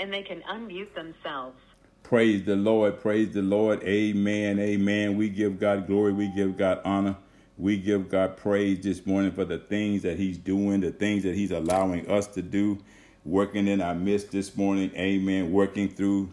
[0.00, 1.56] and they can unmute themselves.
[2.02, 3.00] Praise the Lord.
[3.00, 3.82] Praise the Lord.
[3.84, 4.58] Amen.
[4.58, 5.16] Amen.
[5.16, 6.12] We give God glory.
[6.12, 7.16] We give God honor.
[7.58, 11.34] We give God praise this morning for the things that He's doing, the things that
[11.34, 12.78] He's allowing us to do,
[13.24, 14.90] working in our midst this morning.
[14.96, 15.52] Amen.
[15.52, 16.30] Working through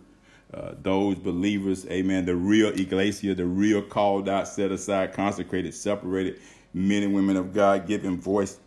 [0.54, 1.86] uh, those believers.
[1.88, 2.26] Amen.
[2.26, 6.40] The real iglesia, the real called out, set aside, consecrated, separated
[6.74, 8.58] men and women of God, giving voice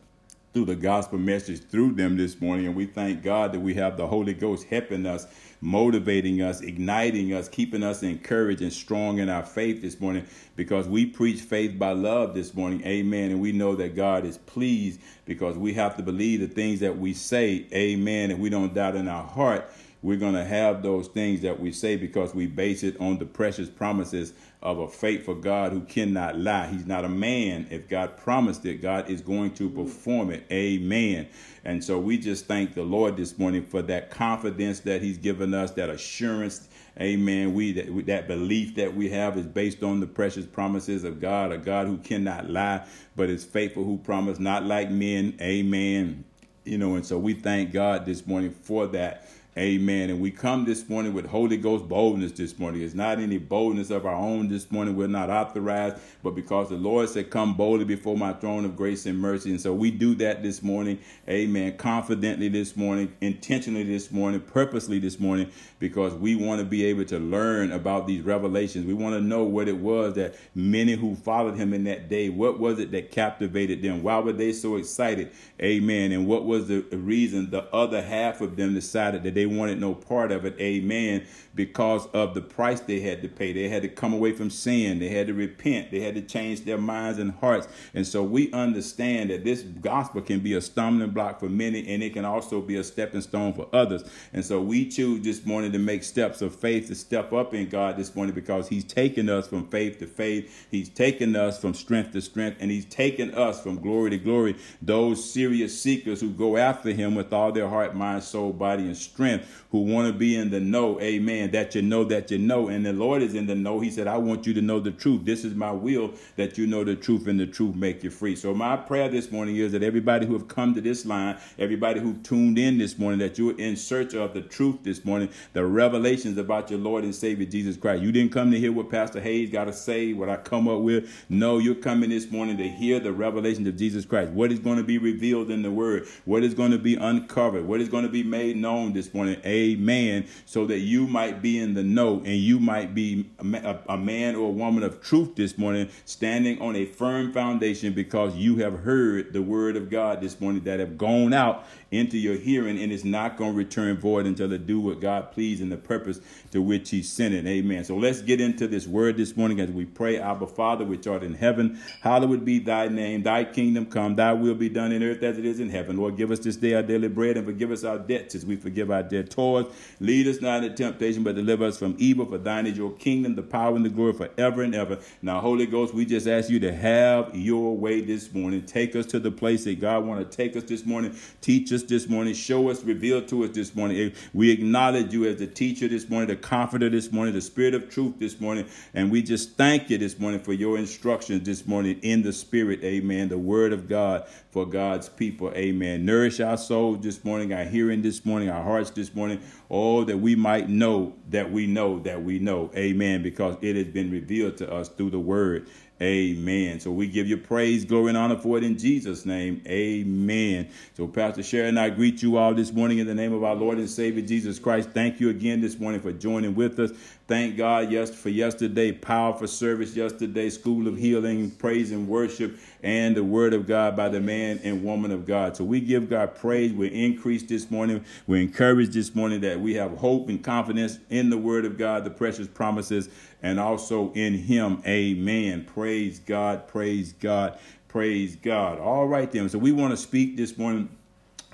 [0.53, 2.67] through the gospel message through them this morning.
[2.67, 5.27] And we thank God that we have the Holy Ghost helping us,
[5.61, 10.27] motivating us, igniting us, keeping us encouraged and strong in our faith this morning
[10.57, 12.85] because we preach faith by love this morning.
[12.85, 13.31] Amen.
[13.31, 16.99] And we know that God is pleased because we have to believe the things that
[16.99, 17.67] we say.
[17.73, 18.33] Amen.
[18.33, 19.71] And we don't doubt in our heart
[20.03, 23.27] we're going to have those things that we say because we base it on the
[23.27, 24.33] precious promises
[24.63, 26.69] of a faithful God who cannot lie.
[26.69, 27.67] He's not a man.
[27.71, 30.47] If God promised it, God is going to perform it.
[30.51, 31.29] Amen.
[31.65, 35.53] And so we just thank the Lord this morning for that confidence that He's given
[35.53, 36.69] us, that assurance.
[36.99, 37.53] Amen.
[37.53, 41.53] We that, that belief that we have is based on the precious promises of God,
[41.53, 45.37] a God who cannot lie, but is faithful, who promised not like men.
[45.43, 46.25] Amen.
[46.65, 49.27] You know, and so we thank God this morning for that.
[49.59, 50.11] Amen.
[50.11, 52.83] And we come this morning with Holy Ghost boldness this morning.
[52.83, 54.95] It's not any boldness of our own this morning.
[54.95, 59.07] We're not authorized, but because the Lord said, Come boldly before my throne of grace
[59.07, 59.51] and mercy.
[59.51, 61.01] And so we do that this morning.
[61.29, 61.77] Amen.
[61.77, 67.05] Confidently this morning, intentionally this morning, purposely this morning, because we want to be able
[67.07, 68.87] to learn about these revelations.
[68.87, 72.29] We want to know what it was that many who followed him in that day,
[72.29, 74.05] what was it that captivated them?
[74.05, 75.33] Why were they so excited?
[75.61, 76.13] Amen.
[76.13, 79.95] And what was the reason the other half of them decided that they wanted no
[79.95, 80.57] part of it.
[80.61, 81.27] Amen.
[81.55, 83.53] Because of the price they had to pay.
[83.53, 84.99] They had to come away from sin.
[84.99, 85.91] They had to repent.
[85.91, 87.69] They had to change their minds and hearts.
[87.95, 92.03] And so we understand that this gospel can be a stumbling block for many and
[92.03, 94.05] it can also be a stepping stone for others.
[94.33, 97.69] And so we choose this morning to make steps of faith to step up in
[97.69, 100.69] God this morning because He's taken us from faith to faith.
[100.71, 104.57] He's taken us from strength to strength and He's taken us from glory to glory.
[104.83, 108.97] Those serious seekers who go after Him with all their heart, mind, soul, body, and
[108.97, 109.30] strength
[109.71, 112.69] who want to be in the know, amen, that you know that you know.
[112.69, 113.79] And the Lord is in the know.
[113.79, 115.25] He said, I want you to know the truth.
[115.25, 118.35] This is my will that you know the truth and the truth make you free.
[118.35, 122.01] So my prayer this morning is that everybody who have come to this line, everybody
[122.01, 125.65] who tuned in this morning, that you're in search of the truth this morning, the
[125.65, 128.03] revelations about your Lord and Savior Jesus Christ.
[128.03, 130.81] You didn't come to hear what Pastor Hayes got to say, what I come up
[130.81, 131.11] with.
[131.29, 134.33] No, you're coming this morning to hear the revelations of Jesus Christ.
[134.33, 136.09] What is going to be revealed in the word?
[136.25, 137.67] What is going to be uncovered?
[137.67, 139.20] What is going to be made known this morning?
[139.29, 140.27] Amen.
[140.47, 144.35] So that you might be in the know and you might be a, a man
[144.35, 148.81] or a woman of truth this morning, standing on a firm foundation because you have
[148.81, 152.93] heard the word of God this morning that have gone out into your hearing and
[152.93, 156.21] it's not going to return void until it do what God please and the purpose
[156.53, 157.47] to which he sent it.
[157.47, 157.85] Amen.
[157.85, 160.19] So let's get into this word this morning as we pray.
[160.19, 163.23] Abba Father, which art in heaven, hallowed be thy name.
[163.23, 165.97] Thy kingdom come, thy will be done in earth as it is in heaven.
[165.97, 168.57] Lord, give us this day our daily bread and forgive us our debts as we
[168.57, 169.67] forgive our debtors.
[169.99, 172.27] Lead us not into temptation, but deliver us from evil.
[172.27, 175.01] For thine is your kingdom, the power and the glory forever and ever.
[175.23, 178.65] Now, Holy Ghost, we just ask you to have your way this morning.
[178.65, 181.17] Take us to the place that God want to take us this morning.
[181.41, 182.35] Teach us us this morning.
[182.35, 184.13] Show us, reveal to us this morning.
[184.33, 187.91] We acknowledge you as the teacher this morning, the comforter this morning, the spirit of
[187.91, 188.67] truth this morning.
[188.95, 192.83] And we just thank you this morning for your instructions this morning in the spirit.
[192.85, 193.29] Amen.
[193.29, 195.53] The word of God for God's people.
[195.55, 196.05] Amen.
[196.05, 199.41] Nourish our souls this morning, our hearing this morning, our hearts this morning.
[199.71, 202.71] Oh, that we might know that we know that we know.
[202.77, 203.23] Amen.
[203.23, 205.69] Because it has been revealed to us through the word.
[206.03, 206.81] Amen.
[206.81, 209.61] So we give you praise, glory, and honor for it in Jesus' name.
[209.67, 210.71] Amen.
[210.97, 213.77] So, Pastor Sharon, I greet you all this morning in the name of our Lord
[213.77, 214.91] and Savior Jesus Christ.
[214.95, 216.93] Thank you again this morning for joining with us.
[217.29, 223.15] Thank God yes, for yesterday, powerful service yesterday, school of healing, praise and worship, and
[223.15, 225.57] the word of God by the man and woman of God.
[225.57, 226.73] So we give God praise.
[226.73, 228.05] We're increased this morning.
[228.27, 232.05] We're encouraged this morning that we have hope and confidence in the word of God,
[232.05, 233.11] the precious promises,
[233.43, 234.83] and also in Him.
[234.87, 235.65] Amen.
[235.65, 236.69] Praise God.
[236.69, 237.59] Praise God.
[237.89, 238.79] Praise God.
[238.79, 239.49] All right, then.
[239.49, 240.89] So we want to speak this morning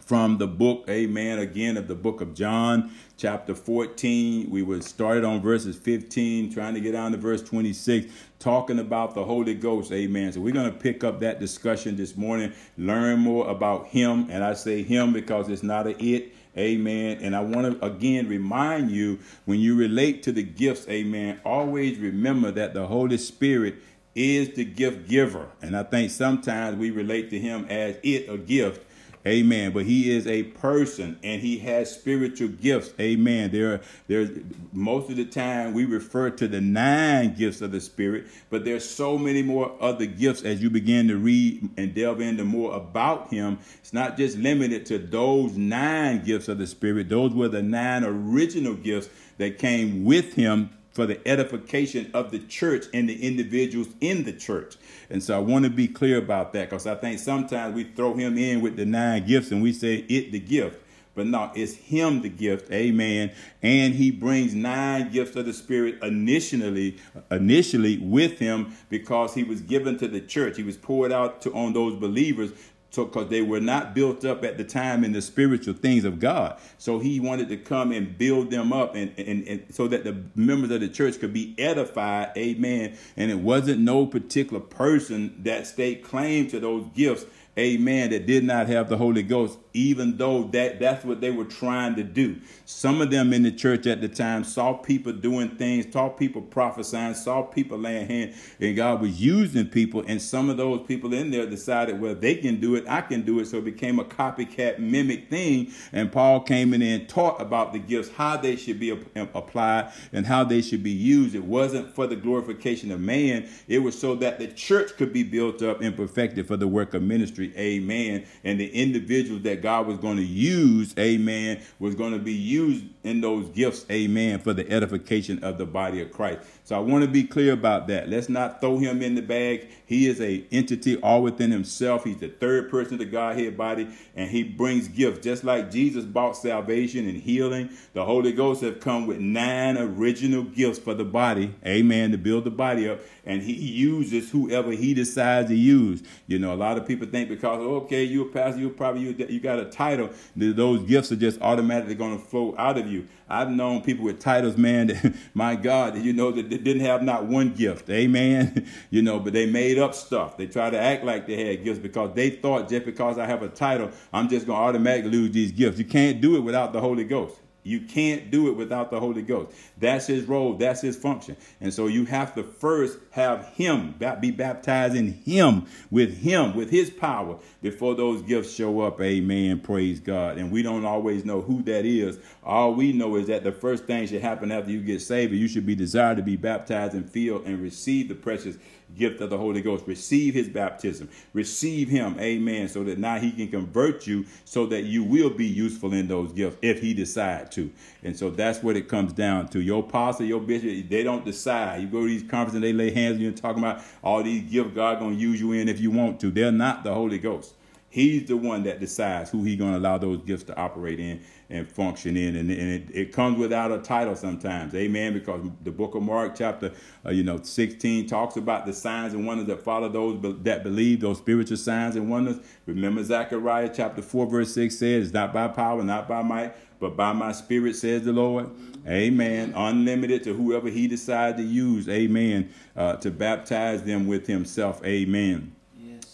[0.06, 4.48] from the book, amen, again of the book of John, chapter 14.
[4.48, 9.16] We were started on verses 15, trying to get down to verse 26, talking about
[9.16, 10.32] the Holy Ghost, amen.
[10.32, 14.28] So we're going to pick up that discussion this morning, learn more about Him.
[14.30, 16.32] And I say Him because it's not a it.
[16.56, 17.18] Amen.
[17.20, 21.98] And I want to again remind you when you relate to the gifts, amen, always
[21.98, 23.76] remember that the Holy Spirit
[24.14, 25.48] is the gift giver.
[25.60, 28.85] And I think sometimes we relate to him as it, a gift,
[29.26, 29.72] Amen.
[29.72, 32.92] But he is a person and he has spiritual gifts.
[33.00, 33.50] Amen.
[33.50, 34.30] There, are there's
[34.72, 38.88] most of the time we refer to the nine gifts of the Spirit, but there's
[38.88, 43.28] so many more other gifts as you begin to read and delve into more about
[43.32, 43.58] him.
[43.78, 47.08] It's not just limited to those nine gifts of the Spirit.
[47.08, 49.08] Those were the nine original gifts
[49.38, 54.32] that came with him for the edification of the church and the individuals in the
[54.32, 54.76] church.
[55.10, 58.14] And so I want to be clear about that because I think sometimes we throw
[58.14, 60.80] him in with the nine gifts and we say it the gift.
[61.14, 63.32] But no, it's him the gift, amen.
[63.62, 66.98] And he brings nine gifts of the Spirit initially,
[67.30, 70.56] initially with him because he was given to the church.
[70.56, 72.52] He was poured out to on those believers
[72.94, 76.58] because they were not built up at the time in the spiritual things of God.
[76.78, 80.16] So he wanted to come and build them up and, and, and so that the
[80.34, 82.32] members of the church could be edified.
[82.36, 82.96] Amen.
[83.16, 87.26] And it wasn't no particular person that stayed claim to those gifts
[87.58, 91.44] amen, that did not have the Holy Ghost, even though that that's what they were
[91.44, 92.36] trying to do.
[92.66, 96.42] Some of them in the church at the time saw people doing things, saw people
[96.42, 100.04] prophesying, saw people laying hands, and God was using people.
[100.06, 103.22] And some of those people in there decided, well, they can do it, I can
[103.22, 103.46] do it.
[103.46, 105.72] So it became a copycat mimic thing.
[105.92, 109.92] And Paul came in and taught about the gifts, how they should be um, applied
[110.12, 111.34] and how they should be used.
[111.34, 115.22] It wasn't for the glorification of man, it was so that the church could be
[115.22, 118.26] built up and perfected for the work of ministry amen.
[118.44, 122.84] And the individuals that God was going to use, amen, was going to be used
[123.04, 126.40] in those gifts, amen, for the edification of the body of Christ.
[126.66, 128.08] So I want to be clear about that.
[128.08, 129.68] Let's not throw him in the bag.
[129.86, 132.02] He is a entity all within himself.
[132.02, 133.86] He's the third person of the Godhead body,
[134.16, 135.20] and he brings gifts.
[135.20, 140.42] Just like Jesus brought salvation and healing, the Holy Ghost have come with nine original
[140.42, 142.98] gifts for the body, amen, to build the body up.
[143.24, 146.02] And he uses whoever he decides to use.
[146.26, 149.26] You know, a lot of people think because okay, you're a pastor, you probably you,
[149.28, 153.06] you got a title, those gifts are just automatically going to flow out of you.
[153.28, 157.26] I've known people with titles, man, that, my God, you know, that didn't have not
[157.26, 157.90] one gift.
[157.90, 158.66] Amen.
[158.90, 160.36] you know, but they made up stuff.
[160.36, 163.42] They try to act like they had gifts because they thought just because I have
[163.42, 165.78] a title, I'm just going to automatically lose these gifts.
[165.78, 167.36] You can't do it without the Holy Ghost.
[167.66, 169.52] You can't do it without the Holy Ghost.
[169.78, 171.36] That's his role, that's his function.
[171.60, 176.70] And so you have to first have him, be baptized in him, with him, with
[176.70, 179.00] his power, before those gifts show up.
[179.00, 179.58] Amen.
[179.58, 180.38] Praise God.
[180.38, 182.20] And we don't always know who that is.
[182.44, 185.48] All we know is that the first thing should happen after you get saved, you
[185.48, 188.56] should be desired to be baptized and filled and receive the precious
[188.96, 189.86] gift of the Holy Ghost.
[189.86, 191.08] Receive his baptism.
[191.32, 192.18] Receive him.
[192.20, 192.68] Amen.
[192.68, 196.32] So that now he can convert you so that you will be useful in those
[196.32, 197.70] gifts if he decide to.
[198.02, 199.60] And so that's what it comes down to.
[199.60, 201.82] Your pastor, your bishop, they don't decide.
[201.82, 204.22] You go to these conferences and they lay hands on you and talking about all
[204.22, 206.30] these gifts God gonna use you in if you want to.
[206.30, 207.54] They're not the Holy Ghost.
[207.96, 211.22] He's the one that decides who he's going to allow those gifts to operate in
[211.48, 212.36] and function in.
[212.36, 214.74] And, and it, it, comes without a title sometimes.
[214.74, 215.14] Amen.
[215.14, 216.72] Because the book of Mark chapter,
[217.06, 221.00] uh, you know, 16 talks about the signs and wonders that follow those that believe,
[221.00, 222.36] those spiritual signs and wonders.
[222.66, 227.14] Remember Zechariah chapter 4 verse 6 says, not by power, not by might, but by
[227.14, 228.50] my spirit, says the Lord.
[228.86, 229.54] Amen.
[229.56, 231.88] Unlimited to whoever he decides to use.
[231.88, 232.52] Amen.
[232.76, 234.84] Uh, to baptize them with himself.
[234.84, 235.55] Amen.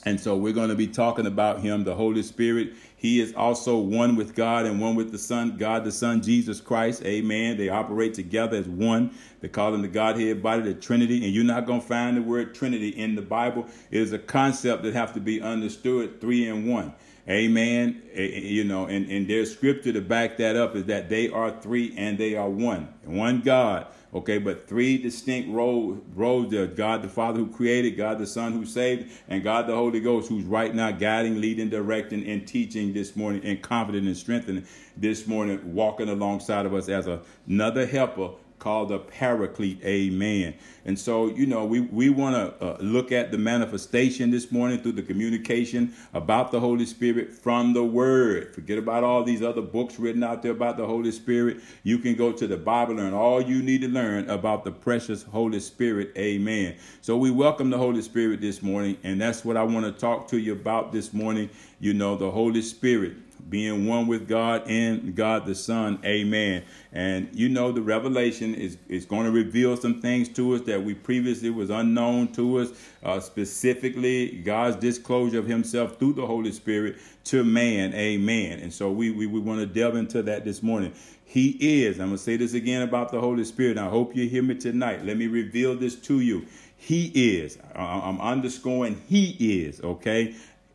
[0.05, 2.75] And so we're going to be talking about him, the Holy Spirit.
[2.97, 6.61] He is also one with God and one with the Son, God the Son, Jesus
[6.61, 7.05] Christ.
[7.05, 7.57] Amen.
[7.57, 9.15] They operate together as one.
[9.41, 11.25] They call him the Godhead body, the Trinity.
[11.25, 13.67] And you're not going to find the word Trinity in the Bible.
[13.91, 16.95] It is a concept that have to be understood three in one.
[17.29, 18.03] Amen.
[18.15, 21.95] You know, and, and there's scripture to back that up is that they are three
[21.97, 22.93] and they are one.
[23.05, 26.67] One God Okay, but three distinct roles, there.
[26.67, 30.29] God the Father who created, God the Son who saved, and God the Holy Ghost
[30.29, 34.67] who's right now guiding, leading, directing, and teaching this morning, and confident and strengthening
[34.99, 37.09] this morning, walking alongside of us as
[37.47, 39.83] another helper called the paraclete.
[39.85, 40.55] Amen.
[40.85, 44.81] And so, you know, we, we want to uh, look at the manifestation this morning
[44.81, 48.55] through the communication about the Holy Spirit from the Word.
[48.55, 51.59] Forget about all these other books written out there about the Holy Spirit.
[51.83, 55.25] You can go to the Bible and all you need to learn about the precious
[55.25, 56.13] Holy Spirit.
[56.17, 56.77] Amen.
[57.01, 60.29] So we welcome the Holy Spirit this morning, and that's what I want to talk
[60.29, 61.51] to you about this morning.
[61.81, 63.17] You know, the Holy Spirit
[63.49, 65.99] being one with God and God the Son.
[66.05, 66.65] Amen.
[66.93, 70.83] And you know the revelation is, is going to reveal some things to us that
[70.83, 72.71] we previously was unknown to us,
[73.03, 77.95] uh, specifically God's disclosure of himself through the Holy Spirit to man.
[77.95, 78.61] Amen.
[78.61, 80.93] And so we, we, we want to delve into that this morning.
[81.25, 83.79] He is, I'm going to say this again about the Holy Spirit.
[83.79, 85.05] I hope you hear me tonight.
[85.05, 86.47] Let me reveal this to you.
[86.77, 87.07] He
[87.39, 87.59] is.
[87.75, 90.35] I'm underscoring he is, okay?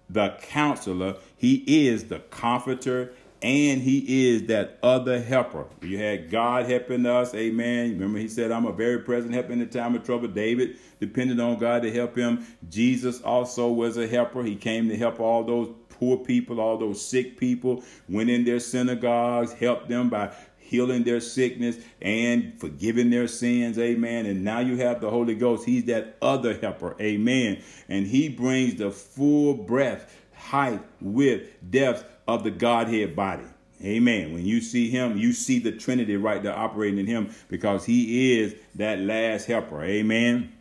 [0.09, 1.15] the counselor.
[1.37, 5.67] He is the comforter and he is that other helper.
[5.81, 7.91] You had God helping us, amen.
[7.91, 10.27] Remember, he said, I'm a very present help in the time of trouble.
[10.27, 12.45] David depended on God to help him.
[12.67, 14.43] Jesus also was a helper.
[14.43, 18.59] He came to help all those poor people, all those sick people, went in their
[18.59, 23.79] synagogues, helped them by healing their sickness and forgiving their sins.
[23.79, 24.25] Amen.
[24.25, 25.65] And now you have the Holy Ghost.
[25.65, 26.95] He's that other helper.
[26.99, 27.61] Amen.
[27.87, 33.43] And he brings the full breadth, height, width, depth of the Godhead body.
[33.83, 34.33] Amen.
[34.33, 38.39] When you see him, you see the Trinity right there operating in him because he
[38.39, 39.83] is that last helper.
[39.83, 40.51] Amen.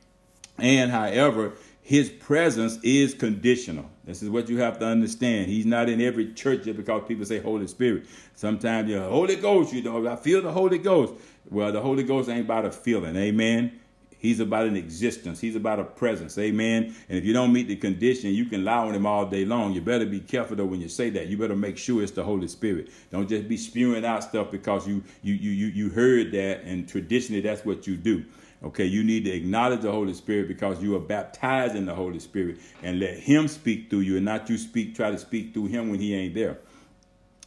[0.58, 3.88] And however, his presence is conditional.
[4.04, 5.46] This is what you have to understand.
[5.46, 8.06] He's not in every church just because people say Holy Spirit.
[8.34, 11.14] Sometimes you're Holy Ghost, you know, I feel the Holy Ghost.
[11.48, 13.16] Well, the Holy Ghost ain't about a feeling.
[13.16, 13.80] Amen.
[14.18, 15.40] He's about an existence.
[15.40, 16.38] He's about a presence.
[16.38, 16.94] Amen.
[17.08, 19.72] And if you don't meet the condition, you can lie on him all day long.
[19.72, 21.26] You better be careful though when you say that.
[21.26, 22.90] You better make sure it's the Holy Spirit.
[23.10, 26.88] Don't just be spewing out stuff because you you you you, you heard that and
[26.88, 28.24] traditionally that's what you do.
[28.64, 32.18] Okay, you need to acknowledge the Holy Spirit because you are baptized in the Holy
[32.18, 35.66] Spirit and let Him speak through you and not you speak, try to speak through
[35.66, 36.58] Him when He ain't there.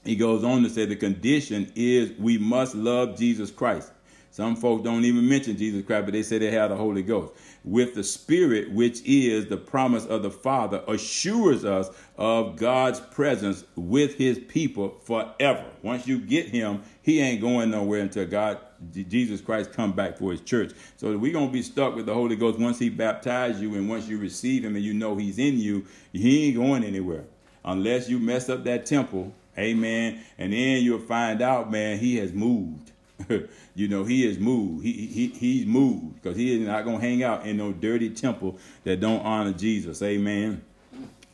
[0.06, 3.92] He goes on to say the condition is we must love Jesus Christ.
[4.40, 7.34] Some folks don't even mention Jesus Christ, but they say they have the Holy Ghost.
[7.66, 13.66] With the Spirit, which is the promise of the Father, assures us of God's presence
[13.76, 15.66] with his people forever.
[15.84, 18.60] Once you get him, he ain't going nowhere until God,
[18.94, 20.72] Jesus Christ, come back for his church.
[20.96, 23.90] So we're going to be stuck with the Holy Ghost once he baptized you and
[23.90, 27.26] once you receive him and you know he's in you, he ain't going anywhere.
[27.66, 32.32] Unless you mess up that temple, amen, and then you'll find out, man, he has
[32.32, 32.94] moved.
[33.76, 34.84] you know, he is moved.
[34.84, 38.58] He, he he's moved because he is not gonna hang out in no dirty temple
[38.84, 40.02] that don't honor Jesus.
[40.02, 40.62] Amen.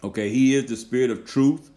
[0.04, 1.70] Okay, he is the spirit of truth.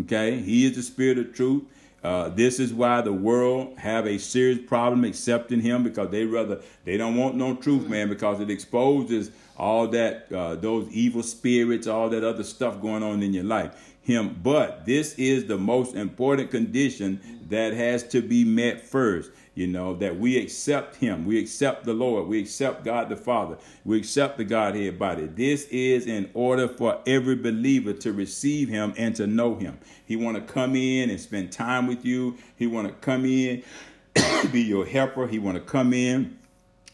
[0.00, 1.64] Okay, he is the spirit of truth.
[2.02, 6.60] Uh, this is why the world have a serious problem accepting him because they rather
[6.84, 11.86] they don't want no truth, man, because it exposes all that uh, those evil spirits,
[11.86, 13.94] all that other stuff going on in your life.
[14.02, 19.66] Him, but this is the most important condition that has to be met first you
[19.66, 21.26] know, that we accept Him.
[21.26, 22.26] We accept the Lord.
[22.26, 23.58] We accept God the Father.
[23.84, 25.26] We accept the Godhead body.
[25.26, 29.78] This is in order for every believer to receive Him and to know Him.
[30.04, 32.36] He want to come in and spend time with you.
[32.56, 33.62] He want to come in,
[34.52, 35.26] be your helper.
[35.26, 36.38] He want to come in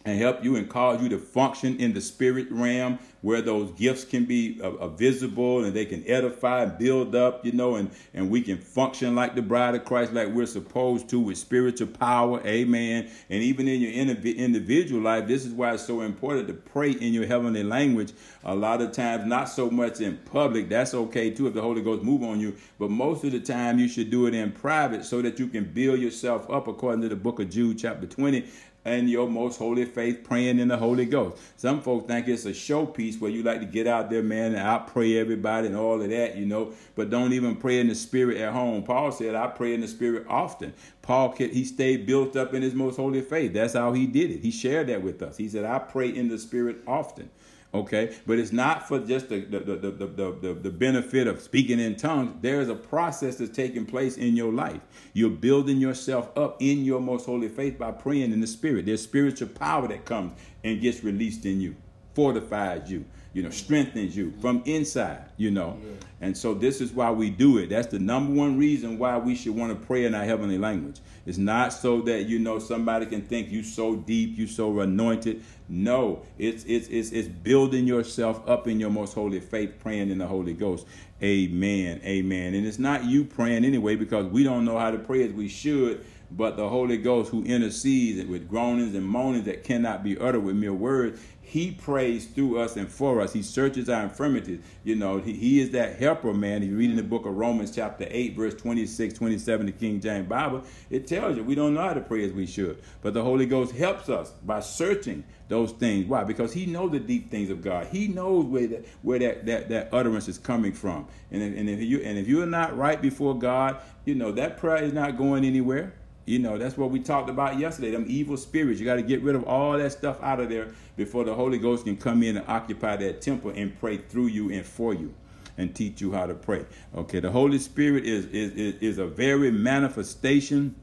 [0.08, 4.04] and help you and cause you to function in the spirit realm where those gifts
[4.04, 7.90] can be uh, uh, visible and they can edify and build up, you know, and,
[8.14, 11.88] and we can function like the bride of Christ, like we're supposed to with spiritual
[11.88, 12.40] power.
[12.46, 13.10] Amen.
[13.28, 17.12] And even in your individual life, this is why it's so important to pray in
[17.12, 18.12] your heavenly language.
[18.44, 20.68] A lot of times, not so much in public.
[20.68, 22.54] That's okay too if the Holy Ghost move on you.
[22.78, 25.64] But most of the time, you should do it in private so that you can
[25.64, 28.46] build yourself up according to the book of Jude, chapter 20
[28.88, 31.40] and your most holy faith praying in the Holy Ghost.
[31.56, 34.66] Some folks think it's a showpiece where you like to get out there, man, and
[34.66, 37.94] I pray everybody and all of that, you know, but don't even pray in the
[37.94, 38.82] spirit at home.
[38.82, 40.72] Paul said, I pray in the spirit often.
[41.02, 43.52] Paul, he stayed built up in his most holy faith.
[43.52, 44.40] That's how he did it.
[44.40, 45.36] He shared that with us.
[45.36, 47.30] He said, I pray in the spirit often
[47.74, 48.16] okay?
[48.26, 51.96] But it's not for just the the, the, the, the, the benefit of speaking in
[51.96, 52.36] tongues.
[52.40, 54.80] There's a process that's taking place in your life.
[55.12, 58.86] You're building yourself up in your most holy faith by praying in the spirit.
[58.86, 61.76] There's spiritual power that comes and gets released in you
[62.14, 65.78] fortifies you you know, strengthens you from inside, you know.
[65.82, 65.90] Yeah.
[66.20, 67.68] And so this is why we do it.
[67.68, 71.00] That's the number one reason why we should want to pray in our heavenly language.
[71.26, 75.44] It's not so that you know somebody can think you so deep, you so anointed.
[75.68, 80.18] No, it's it's it's it's building yourself up in your most holy faith, praying in
[80.18, 80.86] the Holy Ghost.
[81.22, 82.00] Amen.
[82.04, 82.54] Amen.
[82.54, 85.48] And it's not you praying anyway because we don't know how to pray as we
[85.48, 90.40] should but the Holy Ghost who intercedes with groanings and moanings that cannot be uttered
[90.40, 93.32] with mere words, he prays through us and for us.
[93.32, 94.60] He searches our infirmities.
[94.84, 96.60] You know, he, he is that helper, man.
[96.60, 100.62] He's reading the book of Romans, chapter 8, verse 26, 27, the King James Bible.
[100.90, 102.82] It tells you we don't know how to pray as we should.
[103.00, 106.06] But the Holy Ghost helps us by searching those things.
[106.06, 106.22] Why?
[106.24, 107.86] Because he knows the deep things of God.
[107.86, 111.06] He knows where that where that, that, that utterance is coming from.
[111.30, 114.82] And and if you and if you're not right before God, you know that prayer
[114.82, 115.94] is not going anywhere.
[116.28, 117.90] You know, that's what we talked about yesterday.
[117.90, 118.78] Them evil spirits.
[118.78, 121.58] You got to get rid of all that stuff out of there before the Holy
[121.58, 125.14] Ghost can come in and occupy that temple and pray through you and for you
[125.56, 126.66] and teach you how to pray.
[126.94, 130.74] Okay, the Holy Spirit is is, is, is a very manifestation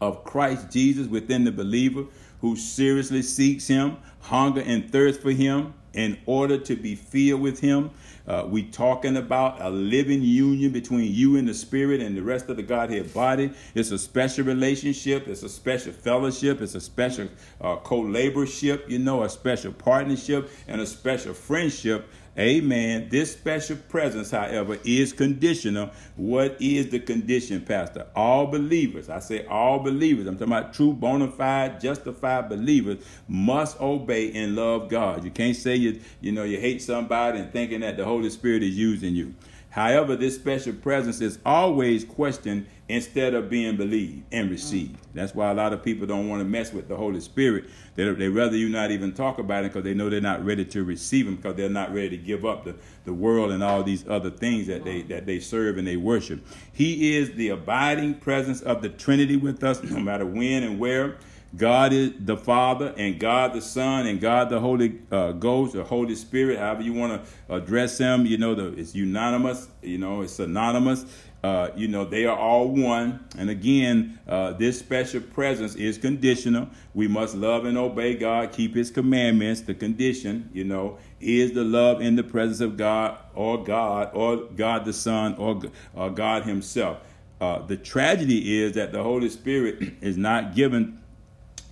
[0.00, 2.06] of Christ Jesus within the believer
[2.40, 7.60] who seriously seeks him, hunger and thirst for him in order to be filled with
[7.60, 7.90] him.
[8.26, 12.48] Uh, we talking about a living union between you and the Spirit and the rest
[12.48, 13.52] of the Godhead body.
[13.74, 15.26] It's a special relationship.
[15.26, 16.60] It's a special fellowship.
[16.60, 17.28] It's a special
[17.60, 18.88] uh, co-laborship.
[18.88, 23.08] You know, a special partnership and a special friendship Amen.
[23.10, 25.90] This special presence, however, is conditional.
[26.16, 28.06] What is the condition, Pastor?
[28.14, 33.80] All believers, I say all believers, I'm talking about true, bona fide, justified believers, must
[33.80, 35.24] obey and love God.
[35.24, 38.62] You can't say you, you know, you hate somebody and thinking that the Holy Spirit
[38.62, 39.34] is using you.
[39.70, 44.52] However, this special presence is always questioned instead of being believed and mm-hmm.
[44.52, 44.98] received.
[45.14, 47.66] That's why a lot of people don't want to mess with the Holy Spirit.
[47.94, 50.64] They they rather you not even talk about it because they know they're not ready
[50.64, 52.74] to receive Him because they're not ready to give up the,
[53.04, 56.44] the world and all these other things that they that they serve and they worship.
[56.72, 61.16] He is the abiding presence of the Trinity with us, no matter when and where.
[61.56, 65.82] God is the Father, and God the Son, and God the Holy uh, Ghost, or
[65.82, 68.24] Holy Spirit, however you want to address them.
[68.24, 69.68] You know, the, it's unanimous.
[69.82, 71.04] You know, it's synonymous.
[71.42, 73.24] Uh, you know, they are all one.
[73.36, 76.68] And again, uh, this special presence is conditional.
[76.94, 79.62] We must love and obey God, keep His commandments.
[79.62, 84.36] The condition, you know, is the love in the presence of God, or God, or
[84.36, 85.60] God the Son, or,
[85.94, 86.98] or God Himself.
[87.40, 90.99] Uh, the tragedy is that the Holy Spirit is not given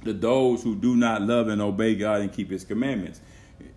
[0.09, 3.21] to those who do not love and obey God and keep his commandments.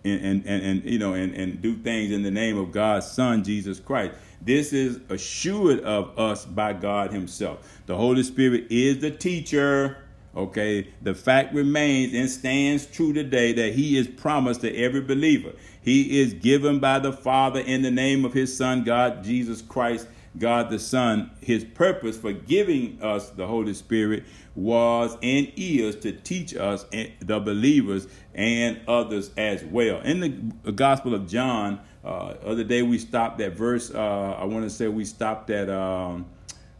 [0.04, 3.44] And, and, and, you know and, and do things in the name of God's Son
[3.44, 4.14] Jesus Christ.
[4.40, 7.80] This is assured of us by God Himself.
[7.86, 9.98] The Holy Spirit is the teacher.
[10.34, 15.52] Okay, the fact remains and stands true today that He is promised to every believer.
[15.80, 20.06] He is given by the Father in the name of His Son, God Jesus Christ
[20.38, 24.24] God the Son, his purpose for giving us the Holy Spirit
[24.54, 26.84] was and is to teach us,
[27.20, 30.00] the believers, and others as well.
[30.00, 34.64] In the Gospel of John, uh, other day we stopped at verse, uh, I want
[34.64, 36.26] to say we stopped at um,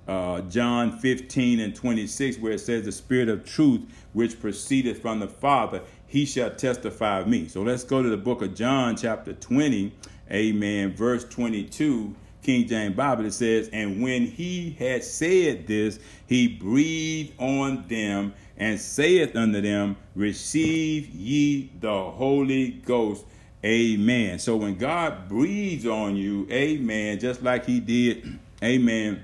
[0.08, 3.82] uh, John 15 and 26, where it says, The Spirit of truth,
[4.14, 7.48] which proceedeth from the Father, he shall testify of me.
[7.48, 9.92] So let's go to the book of John, chapter 20,
[10.30, 16.48] amen, verse 22 King James Bible, it says, And when he had said this, he
[16.48, 23.24] breathed on them and saith unto them, Receive ye the Holy Ghost.
[23.64, 24.40] Amen.
[24.40, 29.22] So when God breathes on you, amen, just like he did, amen,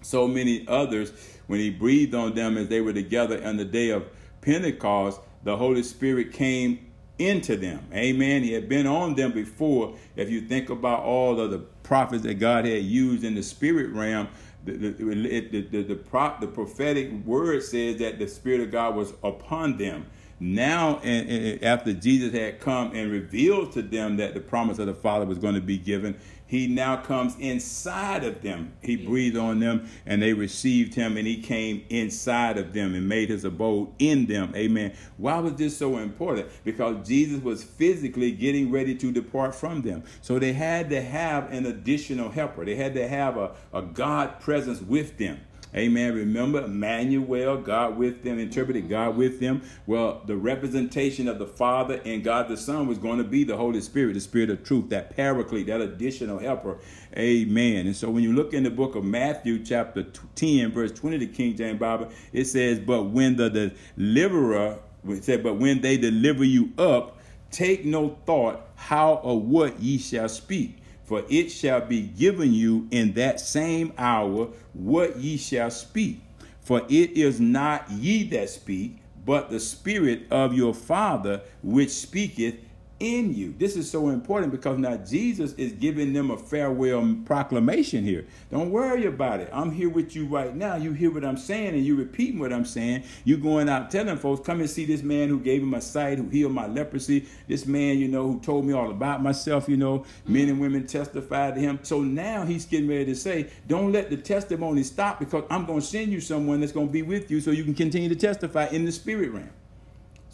[0.00, 1.12] so many others,
[1.48, 4.04] when he breathed on them as they were together on the day of
[4.42, 6.86] Pentecost, the Holy Spirit came
[7.18, 7.86] into them.
[7.92, 8.42] Amen.
[8.42, 9.96] He had been on them before.
[10.16, 13.92] If you think about all of the prophets that God had used in the spirit
[13.92, 14.28] realm,
[14.64, 18.96] the the, the, the, the, pro, the prophetic word says that the Spirit of God
[18.96, 20.06] was upon them.
[20.40, 24.86] Now, and, and after Jesus had come and revealed to them that the promise of
[24.86, 26.16] the Father was going to be given,
[26.46, 28.74] he now comes inside of them.
[28.82, 33.08] He breathed on them and they received him and he came inside of them and
[33.08, 34.52] made his abode in them.
[34.54, 34.92] Amen.
[35.16, 36.48] Why was this so important?
[36.62, 40.04] Because Jesus was physically getting ready to depart from them.
[40.20, 42.64] So they had to have an additional helper.
[42.64, 45.40] They had to have a, a God presence with them.
[45.76, 46.14] Amen.
[46.14, 49.62] Remember, Emmanuel, God with them, interpreted God with them.
[49.86, 53.56] Well, the representation of the Father and God the Son was going to be the
[53.56, 56.78] Holy Spirit, the Spirit of truth, that paraclete, that additional helper.
[57.16, 57.86] Amen.
[57.86, 60.04] And so when you look in the book of Matthew, chapter
[60.36, 65.42] 10, verse 20, the King James Bible, it says, But when the deliverer, it said,
[65.42, 67.18] But when they deliver you up,
[67.50, 72.88] take no thought how or what ye shall speak for it shall be given you
[72.90, 76.20] in that same hour what ye shall speak.
[76.60, 82.56] For it is not ye that speak, but the Spirit of your Father which speaketh
[83.04, 83.54] in you.
[83.58, 88.24] This is so important because now Jesus is giving them a farewell proclamation here.
[88.50, 89.50] Don't worry about it.
[89.52, 90.76] I'm here with you right now.
[90.76, 93.04] You hear what I'm saying and you're repeating what I'm saying.
[93.24, 96.16] You're going out telling folks, come and see this man who gave me my sight,
[96.16, 97.26] who healed my leprosy.
[97.46, 100.86] This man, you know, who told me all about myself, you know, men and women
[100.86, 101.80] testified to him.
[101.82, 105.80] So now he's getting ready to say, don't let the testimony stop because I'm going
[105.80, 108.16] to send you someone that's going to be with you so you can continue to
[108.16, 109.50] testify in the spirit realm.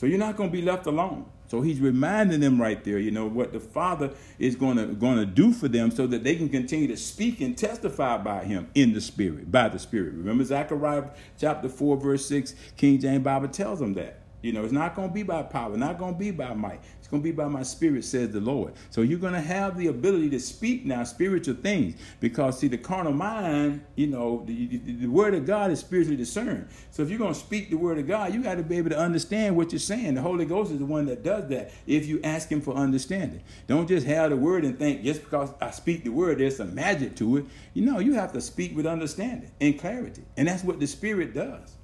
[0.00, 1.26] So you're not going to be left alone.
[1.48, 5.18] So he's reminding them right there, you know, what the Father is going to going
[5.18, 8.70] to do for them so that they can continue to speak and testify by him
[8.74, 10.14] in the spirit, by the spirit.
[10.14, 14.19] Remember Zechariah chapter 4 verse 6, King James Bible tells them that.
[14.42, 16.81] You know, it's not going to be by power, not going to be by might.
[16.98, 18.72] It's going to be by my spirit, says the Lord.
[18.88, 22.79] So you're going to have the ability to speak now spiritual things because, see, the
[22.79, 26.68] carnal mind, you know, the, the, the word of God is spiritually discerned.
[26.90, 28.90] So if you're going to speak the word of God, you got to be able
[28.90, 30.14] to understand what you're saying.
[30.14, 33.42] The Holy Ghost is the one that does that if you ask Him for understanding.
[33.66, 36.74] Don't just have the word and think just because I speak the word, there's some
[36.74, 37.44] magic to it.
[37.74, 40.22] You know, you have to speak with understanding and clarity.
[40.37, 41.76] And that's what the Spirit does.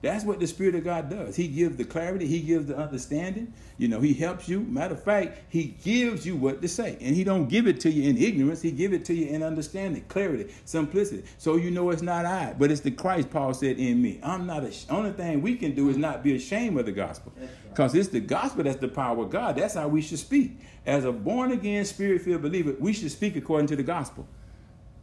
[0.00, 1.34] That's what the Spirit of God does.
[1.34, 3.52] He gives the clarity, He gives the understanding.
[3.78, 4.60] You know, He helps you.
[4.60, 6.96] Matter of fact, He gives you what to say.
[7.00, 9.42] And He don't give it to you in ignorance, He give it to you in
[9.42, 11.24] understanding, clarity, simplicity.
[11.38, 14.20] So you know it's not I, but it's the Christ, Paul said, in me.
[14.22, 17.32] I'm not a only thing we can do is not be ashamed of the gospel.
[17.68, 19.56] Because it's the gospel that's the power of God.
[19.56, 20.60] That's how we should speak.
[20.86, 24.26] As a born again, spirit filled believer, we should speak according to the gospel.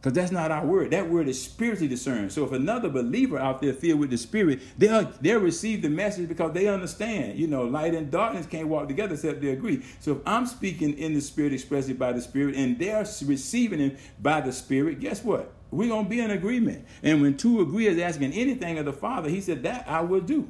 [0.06, 0.92] Because that's not our word.
[0.92, 2.30] That word is spiritually discerned.
[2.30, 5.88] So if another believer out there filled with the spirit, they'll uh, they'll receive the
[5.88, 7.36] message because they understand.
[7.36, 9.82] You know, light and darkness can't walk together except they agree.
[9.98, 13.98] So if I'm speaking in the spirit, expressly by the spirit, and they're receiving it
[14.22, 15.52] by the spirit, guess what?
[15.72, 16.86] We're gonna be in agreement.
[17.02, 20.20] And when two agree is asking anything of the Father, he said, That I will
[20.20, 20.48] do.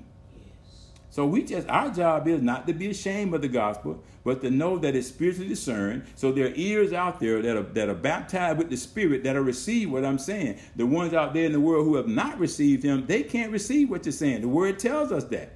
[1.16, 4.50] So we just our job is not to be ashamed of the gospel, but to
[4.50, 6.05] know that it's spiritually discerned.
[6.14, 9.35] So there are ears out there that are that are baptized with the Spirit that
[9.35, 10.59] are receive what I'm saying.
[10.76, 13.88] The ones out there in the world who have not received Him, they can't receive
[13.88, 14.42] what you're saying.
[14.42, 15.52] The Word tells us that.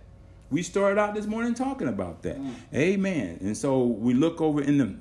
[0.49, 2.41] We started out this morning talking about that.
[2.41, 2.55] Mm.
[2.73, 3.39] Amen.
[3.43, 4.95] And so we look over in the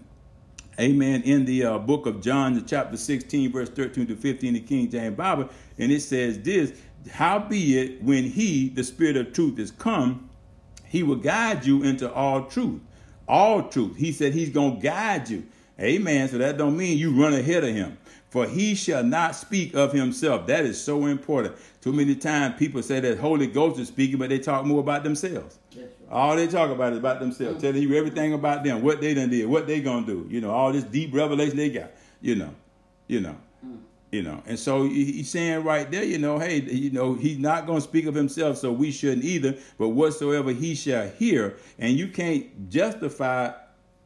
[0.77, 1.21] Amen.
[1.21, 4.89] In the uh, book of John, the chapter 16, verse 13 to 15, the King
[4.89, 6.73] James Bible, and it says this:
[7.09, 10.28] Howbeit, when He, the Spirit of Truth, is come,
[10.89, 12.81] he will guide you into all truth.
[13.27, 13.95] All truth.
[13.95, 15.45] He said he's going to guide you.
[15.79, 16.27] Amen.
[16.27, 17.97] So that don't mean you run ahead of him.
[18.29, 20.47] For he shall not speak of himself.
[20.47, 21.55] That is so important.
[21.81, 25.03] Too many times people say that Holy Ghost is speaking, but they talk more about
[25.03, 25.57] themselves.
[25.75, 25.89] Right.
[26.11, 27.67] All they talk about is about themselves, mm-hmm.
[27.67, 30.27] telling you everything about them, what they done did, what they gonna do.
[30.29, 31.91] You know, all this deep revelation they got.
[32.21, 32.53] You know,
[33.07, 33.35] you know.
[34.11, 37.67] You know, and so he's saying right there, you know, hey, you know, he's not
[37.67, 39.55] going to speak of himself, so we shouldn't either.
[39.77, 43.51] But whatsoever he shall hear, and you can't justify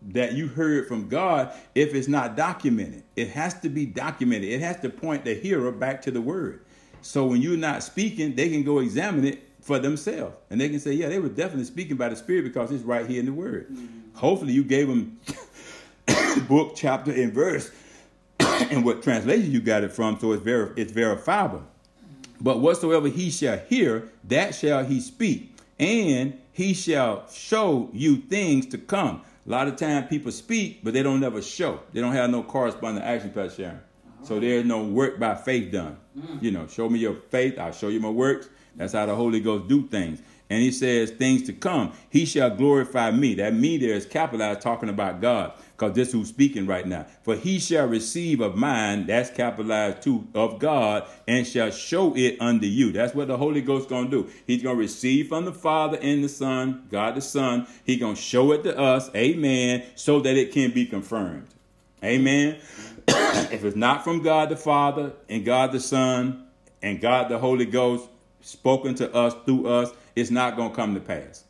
[0.09, 3.03] that you heard from God if it's not documented.
[3.15, 4.49] It has to be documented.
[4.49, 6.65] It has to point the hearer back to the word.
[7.01, 10.79] So when you're not speaking, they can go examine it for themselves, and they can
[10.79, 13.33] say, yeah, they were definitely speaking by the Spirit because it's right here in the
[13.33, 13.69] word.
[13.69, 14.17] Mm-hmm.
[14.17, 15.17] Hopefully, you gave them
[16.49, 17.71] book, chapter, and verse
[18.71, 21.63] and what translation you got it from, so it's ver- it's verifiable.
[22.39, 28.65] But whatsoever he shall hear, that shall he speak, and he shall show you things
[28.67, 29.21] to come.
[29.45, 31.79] A lot of time people speak, but they don't never show.
[31.91, 33.79] They don't have no corresponding action, Pastor Sharon.
[34.23, 34.39] So oh.
[34.39, 35.97] there's no work by faith done.
[36.17, 36.41] Mm.
[36.41, 38.49] You know, show me your faith, I'll show you my works.
[38.75, 40.21] That's how the Holy Ghost do things.
[40.49, 41.93] And he says things to come.
[42.09, 43.33] He shall glorify me.
[43.35, 47.05] That me there is capitalized talking about God because this who's speaking right now.
[47.23, 52.37] For he shall receive of mine, that's capitalized too, of God, and shall show it
[52.39, 52.91] unto you.
[52.91, 54.29] That's what the Holy Ghost gonna do.
[54.47, 57.67] He's gonna receive from the Father and the Son, God the Son.
[57.83, 61.47] He gonna show it to us, amen, so that it can be confirmed.
[62.01, 62.55] Amen.
[63.07, 66.47] if it's not from God the Father and God the Son
[66.81, 68.07] and God the Holy Ghost
[68.41, 71.43] spoken to us through us, it's not gonna come to pass.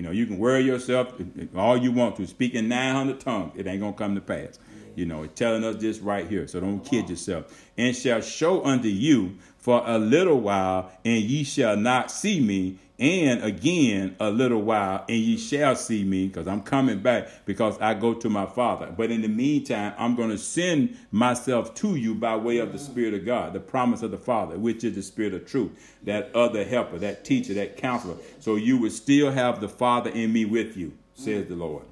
[0.00, 1.12] You know, you can worry yourself
[1.54, 4.58] all you want to, speaking 900 tongues, it ain't going to come to pass.
[4.94, 7.54] You know, it's telling us this right here, so don't kid yourself.
[7.76, 12.78] And shall show unto you for a little while, and ye shall not see me,
[13.00, 17.80] and again a little while, and ye shall see me, because I'm coming back, because
[17.80, 18.92] I go to my Father.
[18.94, 22.78] But in the meantime, I'm going to send myself to you by way of the
[22.78, 25.70] Spirit of God, the promise of the Father, which is the Spirit of truth,
[26.02, 28.16] that other helper, that teacher, that counselor.
[28.38, 31.84] So you would still have the Father in me with you, says the Lord.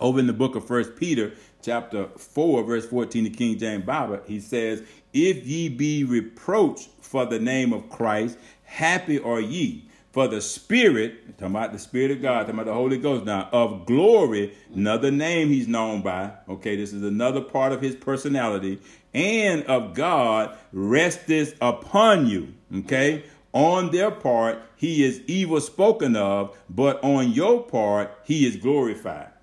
[0.00, 1.30] Over in the book of First Peter,
[1.62, 7.24] chapter 4, verse 14, the King James Bible, he says, If ye be reproached for
[7.24, 12.22] the name of Christ, happy are ye for the Spirit, talking about the Spirit of
[12.22, 16.30] God, talking about the Holy Ghost now, of glory, another name he's known by.
[16.48, 18.78] Okay, this is another part of his personality,
[19.12, 22.54] and of God resteth upon you.
[22.72, 28.54] Okay, on their part, he is evil spoken of, but on your part, he is
[28.54, 29.33] glorified.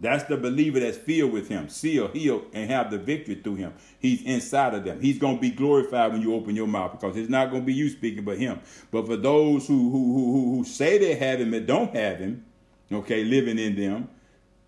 [0.00, 3.74] That's the believer that's filled with him, sealed, healed, and have the victory through him.
[4.00, 5.00] He's inside of them.
[5.00, 7.66] He's going to be glorified when you open your mouth because it's not going to
[7.66, 8.60] be you speaking, but him.
[8.90, 12.44] But for those who who who who say they have him and don't have him,
[12.90, 14.08] okay, living in them,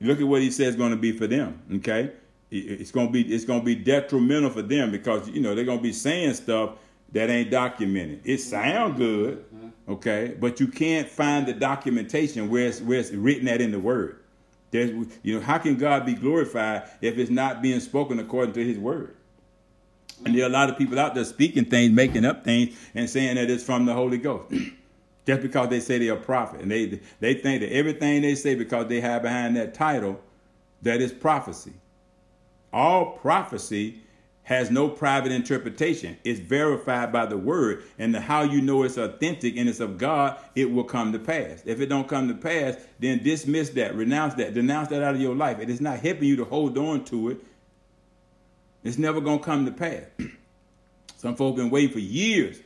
[0.00, 1.60] look at what he says going to be for them.
[1.74, 2.12] Okay,
[2.50, 5.64] it's going to be it's going to be detrimental for them because you know they're
[5.64, 6.76] going to be saying stuff
[7.12, 8.20] that ain't documented.
[8.24, 9.92] It sound good, mm-hmm.
[9.92, 13.78] okay, but you can't find the documentation where it's, where it's written that in the
[13.78, 14.20] word.
[14.76, 18.64] There's, you know, how can God be glorified if it's not being spoken according to
[18.64, 19.16] His word?
[20.24, 23.08] And there are a lot of people out there speaking things, making up things, and
[23.08, 24.52] saying that it's from the Holy Ghost.
[25.26, 26.60] Just because they say they're a prophet.
[26.60, 30.20] And they they think that everything they say because they have behind that title,
[30.82, 31.72] that is prophecy.
[32.72, 34.02] All prophecy
[34.46, 36.16] has no private interpretation.
[36.22, 37.82] It's verified by the word.
[37.98, 41.18] And the, how you know it's authentic and it's of God, it will come to
[41.18, 41.64] pass.
[41.66, 45.20] If it don't come to pass, then dismiss that, renounce that, denounce that out of
[45.20, 45.58] your life.
[45.58, 47.38] It is not helping you to hold on to it.
[48.84, 50.04] It's never gonna come to pass.
[51.16, 52.60] Some folk been waiting for years,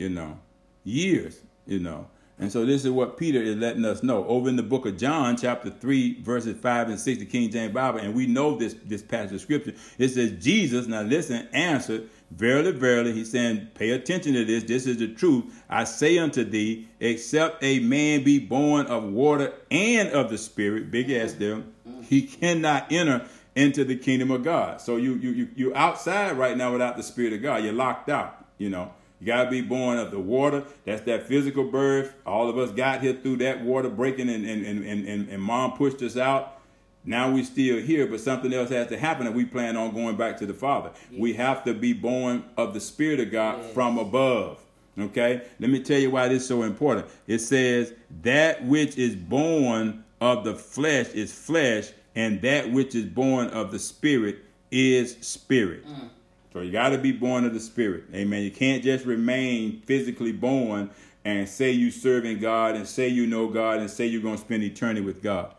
[0.00, 0.40] you know,
[0.82, 2.08] years, you know.
[2.42, 4.96] And so this is what Peter is letting us know over in the book of
[4.98, 8.00] John, chapter 3, verses 5 and 6, the King James Bible.
[8.00, 9.74] And we know this, this passage of scripture.
[9.98, 14.64] It says, Jesus, now listen, answered, Verily, verily, he's saying, pay attention to this.
[14.64, 15.44] This is the truth.
[15.68, 20.90] I say unto thee, except a man be born of water and of the Spirit,
[20.90, 21.40] big S mm-hmm.
[21.40, 24.80] there, he cannot enter into the kingdom of God.
[24.80, 27.62] So you you you you're outside right now without the Spirit of God.
[27.64, 28.92] You're locked out, you know.
[29.22, 30.64] You got to be born of the water.
[30.84, 32.12] That's that physical birth.
[32.26, 35.76] All of us got here through that water breaking, and, and, and, and, and mom
[35.76, 36.60] pushed us out.
[37.04, 40.16] Now we still here, but something else has to happen, and we plan on going
[40.16, 40.90] back to the Father.
[41.08, 41.20] Yes.
[41.20, 43.72] We have to be born of the Spirit of God yes.
[43.72, 44.58] from above.
[44.98, 45.42] Okay?
[45.60, 47.06] Let me tell you why this is so important.
[47.28, 53.06] It says, That which is born of the flesh is flesh, and that which is
[53.06, 54.38] born of the Spirit
[54.72, 55.86] is spirit.
[55.86, 56.08] Mm.
[56.52, 58.04] So you got to be born of the Spirit.
[58.14, 58.42] Amen.
[58.42, 60.90] You can't just remain physically born
[61.24, 64.40] and say you serving God and say you know God and say you're going to
[64.40, 65.54] spend eternity with God.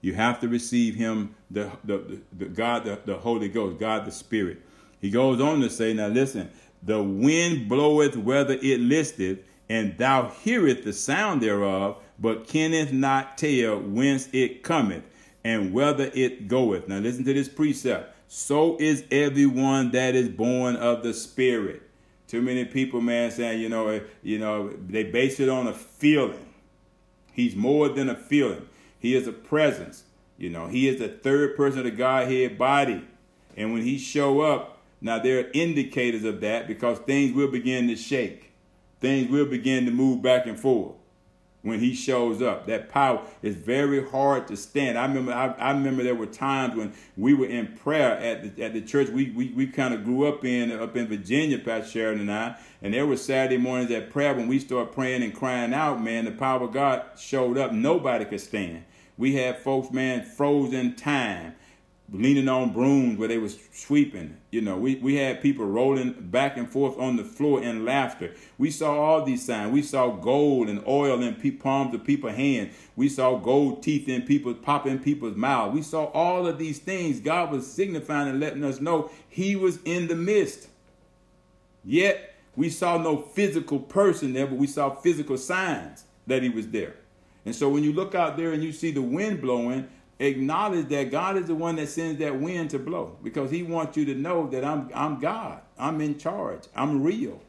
[0.00, 4.12] You have to receive Him, the, the, the, God, the, the Holy Ghost, God the
[4.12, 4.62] Spirit.
[5.00, 6.50] He goes on to say, now listen,
[6.82, 13.38] the wind bloweth whether it listeth, and thou hearest the sound thereof, but canst not
[13.38, 15.02] tell whence it cometh,
[15.48, 16.88] and whether it goeth.
[16.88, 21.80] Now listen to this precept so is everyone that is born of the Spirit.
[22.26, 25.72] Too many people, man, saying, you know, eh, you know, they base it on a
[25.72, 26.54] feeling.
[27.32, 28.68] He's more than a feeling.
[28.98, 30.04] He is a presence.
[30.36, 33.02] You know, he is the third person of the Godhead body.
[33.56, 37.88] And when he show up, now there are indicators of that because things will begin
[37.88, 38.52] to shake.
[39.00, 40.96] Things will begin to move back and forth
[41.62, 42.66] when he shows up.
[42.66, 44.96] That power is very hard to stand.
[44.96, 48.64] I remember I, I, remember there were times when we were in prayer at the
[48.64, 51.90] at the church we we, we kind of grew up in up in Virginia, Pastor
[51.90, 55.34] Sharon and I, and there were Saturday mornings at prayer when we started praying and
[55.34, 57.72] crying out, man, the power of God showed up.
[57.72, 58.84] Nobody could stand.
[59.16, 61.56] We had folks, man, frozen time
[62.10, 64.36] leaning on brooms where they was sweeping.
[64.50, 68.34] You know, we, we had people rolling back and forth on the floor in laughter.
[68.56, 69.72] We saw all these signs.
[69.72, 72.74] We saw gold and oil in pe- palms of people's hands.
[72.96, 75.74] We saw gold teeth in people popping people's mouths.
[75.74, 77.20] We saw all of these things.
[77.20, 80.68] God was signifying and letting us know He was in the midst.
[81.84, 86.68] Yet we saw no physical person there, but we saw physical signs that He was
[86.68, 86.94] there.
[87.44, 89.88] And so when you look out there and you see the wind blowing,
[90.18, 93.96] acknowledge that God is the one that sends that wind to blow because he wants
[93.96, 95.60] you to know that I'm I'm God.
[95.78, 96.62] I'm in charge.
[96.74, 97.40] I'm real.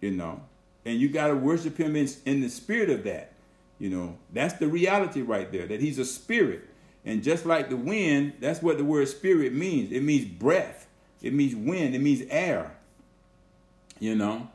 [0.00, 0.42] You know.
[0.84, 3.32] And you got to worship him in, in the spirit of that.
[3.78, 4.18] You know.
[4.32, 6.68] That's the reality right there that he's a spirit.
[7.04, 9.90] And just like the wind, that's what the word spirit means.
[9.90, 10.86] It means breath.
[11.20, 11.94] It means wind.
[11.94, 12.76] It means air.
[13.98, 14.48] You know.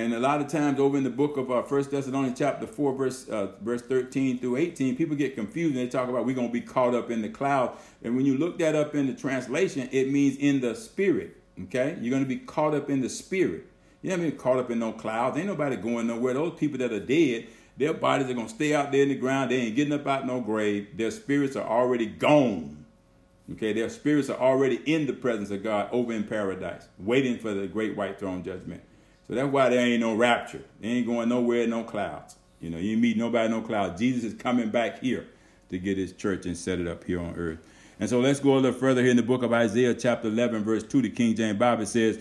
[0.00, 2.94] And a lot of times over in the book of uh, First Thessalonians chapter 4,
[2.94, 6.48] verse uh, verse 13 through 18, people get confused and they talk about we're going
[6.48, 7.76] to be caught up in the cloud.
[8.02, 11.36] And when you look that up in the translation, it means in the spirit.
[11.64, 11.98] Okay?
[12.00, 13.66] You're going to be caught up in the spirit.
[14.00, 15.36] You haven't been caught up in no clouds.
[15.36, 16.32] Ain't nobody going nowhere.
[16.32, 19.16] Those people that are dead, their bodies are going to stay out there in the
[19.16, 19.50] ground.
[19.50, 20.96] They ain't getting up out no grave.
[20.96, 22.86] Their spirits are already gone.
[23.52, 23.74] Okay?
[23.74, 27.66] Their spirits are already in the presence of God over in paradise, waiting for the
[27.66, 28.82] great white throne judgment.
[29.30, 30.62] So that's why there ain't no rapture.
[30.80, 32.34] They ain't going nowhere, no clouds.
[32.60, 34.00] You know, you meet nobody, no clouds.
[34.00, 35.28] Jesus is coming back here
[35.68, 37.60] to get his church and set it up here on earth.
[38.00, 40.64] And so let's go a little further here in the book of Isaiah, chapter 11,
[40.64, 41.02] verse 2.
[41.02, 42.18] The King James Bible says,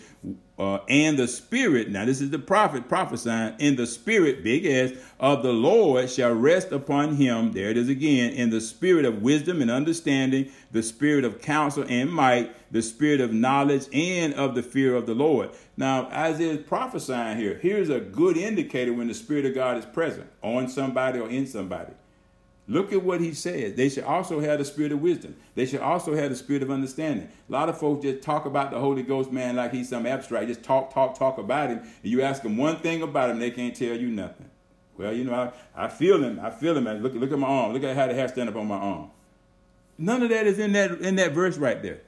[0.57, 4.91] uh, And the Spirit, now this is the prophet prophesying, in the Spirit, big S,
[5.21, 7.53] of the Lord shall rest upon him.
[7.53, 11.85] There it is again, in the spirit of wisdom and understanding, the spirit of counsel
[11.87, 15.51] and might, the spirit of knowledge and of the fear of the Lord.
[15.77, 17.57] Now, Isaiah is prophesying here.
[17.61, 21.47] Here's a good indicator when the Spirit of God is present on somebody or in
[21.47, 21.93] somebody.
[22.69, 23.73] Look at what he says.
[23.73, 25.35] They should also have the spirit of wisdom.
[25.55, 27.27] They should also have the spirit of understanding.
[27.49, 30.49] A lot of folks just talk about the Holy Ghost, man, like he's some abstract.
[30.49, 31.79] Just talk, talk, talk about him.
[31.79, 34.51] And you ask them one thing about him, they can't tell you nothing.
[34.99, 36.39] Well, you know, I, I feel him.
[36.39, 36.83] I feel him.
[36.83, 37.01] Man.
[37.01, 37.73] Look, look at my arm.
[37.73, 39.09] Look at how the hair stand up on my arm.
[39.97, 42.01] None of that is in that in that verse right there.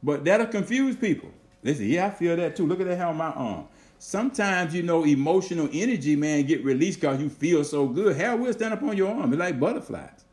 [0.00, 1.30] But that'll confuse people.
[1.62, 2.66] They say, yeah, I feel that too.
[2.66, 3.66] Look at that hair on my arm
[4.00, 8.16] sometimes you know emotional energy, man, get released because you feel so good.
[8.16, 9.32] Hair will stand up on your arm.
[9.32, 10.24] It's like butterflies.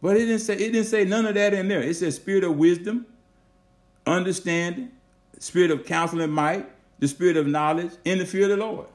[0.00, 1.82] But it didn't say it didn't say none of that in there.
[1.82, 3.06] It says spirit of wisdom,
[4.06, 4.90] understanding,
[5.38, 8.86] spirit of counsel and might, the spirit of knowledge, and the fear of the Lord.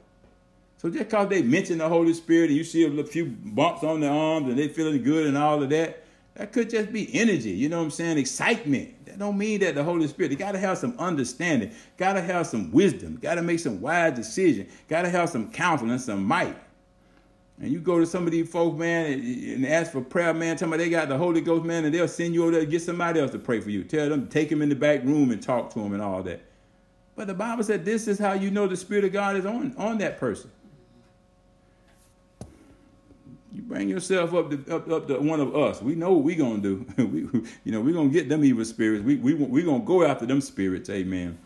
[0.77, 3.99] So just because they mention the Holy Spirit and you see a few bumps on
[3.99, 6.00] their arms and they feeling good and all of that,
[6.41, 7.51] that could just be energy.
[7.51, 8.17] You know what I'm saying?
[8.17, 9.05] Excitement.
[9.05, 10.31] That don't mean that the Holy Spirit.
[10.31, 11.71] You got to have some understanding.
[11.97, 13.19] Got to have some wisdom.
[13.21, 14.67] Got to make some wise decision.
[14.87, 16.57] Got to have some counsel and some might.
[17.59, 20.57] And you go to some of these folks, man, and ask for prayer, man.
[20.57, 22.81] Tell them they got the Holy Ghost, man, and they'll send you over there get
[22.81, 23.83] somebody else to pray for you.
[23.83, 26.41] Tell them take him in the back room and talk to him and all that.
[27.15, 29.75] But the Bible said this is how you know the Spirit of God is on,
[29.77, 30.49] on that person.
[33.53, 35.81] You bring yourself up to, up, up to one of us.
[35.81, 36.85] We know what we're to do.
[37.05, 39.03] we, you know, we're to get them evil spirits.
[39.03, 40.89] We, we, we're to go after them spirits.
[40.89, 41.37] Amen.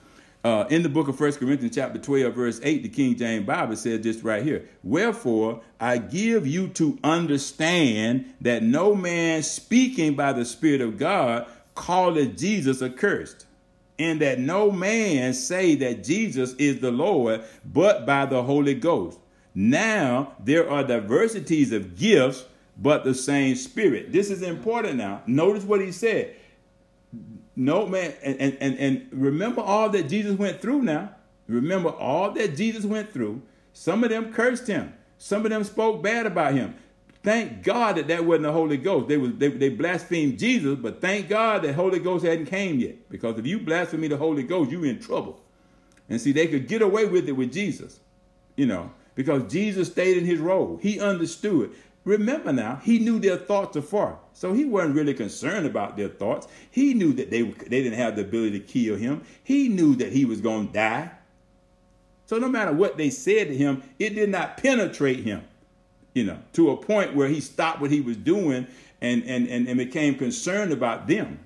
[0.45, 3.75] Uh, in the book of 1 Corinthians chapter 12, verse 8, the King James Bible
[3.75, 4.69] says this right here.
[4.83, 11.47] Wherefore, I give you to understand that no man speaking by the Spirit of God
[11.75, 13.47] calleth Jesus accursed,
[13.97, 19.17] and that no man say that Jesus is the Lord, but by the Holy Ghost.
[19.55, 22.45] Now there are diversities of gifts,
[22.77, 24.11] but the same spirit.
[24.11, 25.23] This is important now.
[25.25, 26.35] Notice what he said.
[27.55, 31.15] No man, and, and, and remember all that Jesus went through now.
[31.47, 33.41] Remember all that Jesus went through.
[33.71, 34.93] Some of them cursed him.
[35.17, 36.75] Some of them spoke bad about him.
[37.23, 39.07] Thank God that that wasn't the Holy Ghost.
[39.07, 43.09] They was they, they blasphemed Jesus, but thank God that Holy Ghost hadn't came yet.
[43.09, 45.41] Because if you blaspheme the Holy Ghost, you in trouble.
[46.09, 47.99] And see, they could get away with it with Jesus,
[48.57, 50.77] you know because Jesus stayed in his role.
[50.81, 51.71] He understood.
[52.03, 54.19] Remember now, he knew their thoughts afar.
[54.33, 56.47] So he wasn't really concerned about their thoughts.
[56.69, 59.23] He knew that they, they didn't have the ability to kill him.
[59.43, 61.11] He knew that he was going to die.
[62.27, 65.43] So no matter what they said to him, it did not penetrate him,
[66.13, 68.67] you know, to a point where he stopped what he was doing
[69.01, 71.39] and, and, and, and became concerned about them.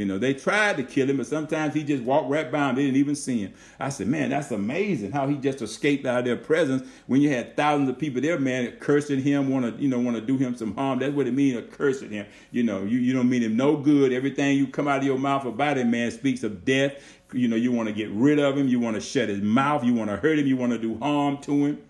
[0.00, 2.76] You know, they tried to kill him, but sometimes he just walked right by them.
[2.76, 3.52] They didn't even see him.
[3.78, 7.28] I said, man, that's amazing how he just escaped out of their presence when you
[7.28, 10.38] had thousands of people there, man, cursing him, want to, you know, want to do
[10.38, 11.00] him some harm.
[11.00, 12.24] That's what it means, cursing him.
[12.50, 14.10] You know, you, you don't mean him no good.
[14.10, 16.94] Everything you come out of your mouth about him, man, speaks of death.
[17.34, 18.68] You know, you want to get rid of him.
[18.68, 19.84] You want to shut his mouth.
[19.84, 20.46] You want to hurt him.
[20.46, 21.82] You want to do harm to him.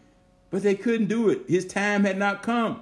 [0.50, 1.42] But they couldn't do it.
[1.46, 2.80] His time had not come.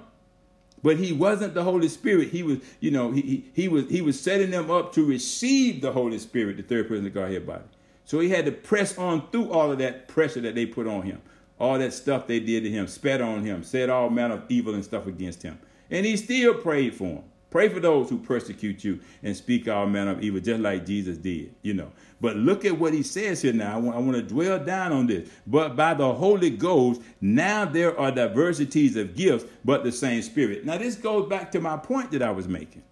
[0.81, 2.29] But he wasn't the Holy Spirit.
[2.29, 5.81] He was, you know, he, he, he was he was setting them up to receive
[5.81, 7.63] the Holy Spirit, the third person of the Godhead body.
[8.05, 11.03] So he had to press on through all of that pressure that they put on
[11.03, 11.21] him,
[11.59, 14.73] all that stuff they did to him, spat on him, said all manner of evil
[14.73, 15.59] and stuff against him.
[15.91, 17.23] And he still prayed for him.
[17.49, 21.17] Pray for those who persecute you and speak all manner of evil, just like Jesus
[21.17, 21.91] did, you know.
[22.21, 23.73] But look at what he says here now.
[23.73, 25.29] I want, I want to dwell down on this.
[25.47, 30.63] But by the Holy Ghost, now there are diversities of gifts, but the same Spirit.
[30.65, 32.83] Now, this goes back to my point that I was making.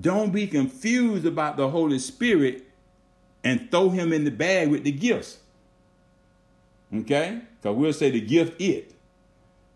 [0.00, 2.64] Don't be confused about the Holy Spirit
[3.44, 5.38] and throw him in the bag with the gifts.
[6.94, 7.40] Okay?
[7.60, 8.94] Because we'll say the gift it.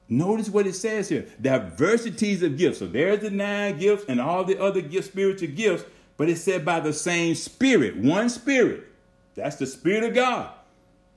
[0.09, 2.79] Notice what it says here diversities of gifts.
[2.79, 5.85] So there's the nine gifts and all the other gifts, spiritual gifts,
[6.17, 8.85] but it said by the same spirit, one spirit.
[9.35, 10.51] That's the spirit of God.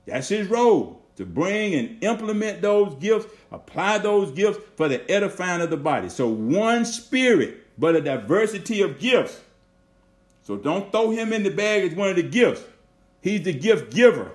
[0.06, 5.60] That's his role to bring and implement those gifts, apply those gifts for the edifying
[5.60, 6.08] of the body.
[6.08, 9.40] So one spirit, but a diversity of gifts.
[10.42, 12.62] So don't throw him in the bag as one of the gifts.
[13.20, 14.32] He's the gift giver.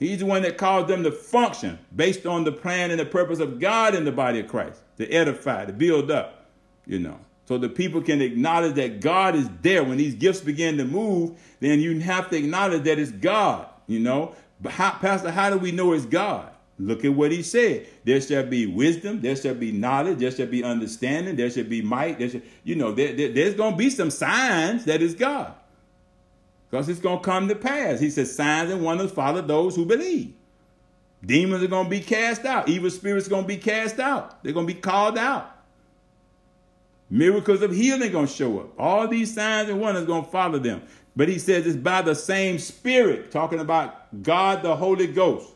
[0.00, 3.38] He's the one that caused them to function based on the plan and the purpose
[3.38, 6.46] of God in the body of Christ to edify, to build up,
[6.86, 7.18] you know.
[7.44, 9.84] So the people can acknowledge that God is there.
[9.84, 14.00] When these gifts begin to move, then you have to acknowledge that it's God, you
[14.00, 14.34] know.
[14.62, 16.50] But how, Pastor, how do we know it's God?
[16.78, 17.86] Look at what he said.
[18.04, 21.82] There shall be wisdom, there shall be knowledge, there shall be understanding, there shall be
[21.82, 25.14] might, there shall, you know, there, there, there's going to be some signs that it's
[25.14, 25.52] God.
[26.70, 27.98] Because it's going to come to pass.
[27.98, 30.34] He says, signs and wonders follow those who believe.
[31.24, 32.68] Demons are going to be cast out.
[32.68, 34.42] Evil spirits are going to be cast out.
[34.42, 35.56] They're going to be called out.
[37.10, 38.78] Miracles of healing are going to show up.
[38.78, 40.82] All these signs and wonders are going to follow them.
[41.16, 45.48] But he says it's by the same spirit, talking about God the Holy Ghost.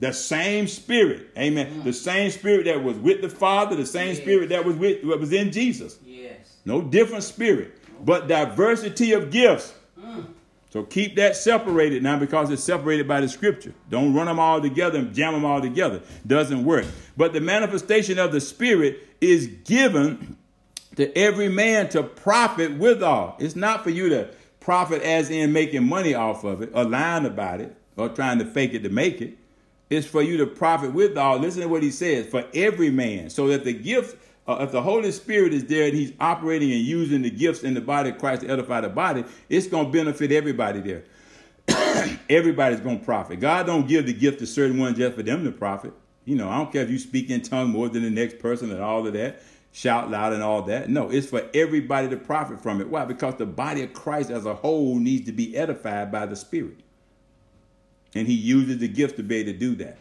[0.00, 1.28] The same spirit.
[1.36, 1.80] Amen.
[1.80, 1.84] Mm.
[1.84, 4.18] The same spirit that was with the Father, the same Yes.
[4.18, 5.98] spirit that was with what was in Jesus.
[6.06, 6.56] Yes.
[6.64, 9.74] No different spirit, but diversity of gifts.
[10.00, 10.26] Mm.
[10.70, 13.72] So keep that separated now because it's separated by the scripture.
[13.88, 16.02] Don't run them all together and jam them all together.
[16.26, 16.84] Doesn't work.
[17.16, 20.36] But the manifestation of the spirit is given
[20.96, 23.36] to every man to profit withal.
[23.38, 24.28] It's not for you to
[24.60, 28.44] profit as in making money off of it or lying about it or trying to
[28.44, 29.38] fake it to make it.
[29.88, 31.38] It's for you to profit withal.
[31.38, 34.14] Listen to what he says for every man, so that the gifts,
[34.48, 37.74] uh, if the Holy Spirit is there and he's operating and using the gifts in
[37.74, 41.04] the body of Christ to edify the body, it's going to benefit everybody there.
[42.30, 43.40] Everybody's going to profit.
[43.40, 45.92] God don't give the gift to certain ones just for them to profit.
[46.24, 48.70] You know, I don't care if you speak in tongue more than the next person
[48.70, 49.42] and all of that,
[49.72, 50.88] shout loud and all that.
[50.88, 52.88] No, it's for everybody to profit from it.
[52.88, 53.04] Why?
[53.04, 56.80] Because the body of Christ as a whole needs to be edified by the Spirit.
[58.14, 59.98] And he uses the gift to be able to do that.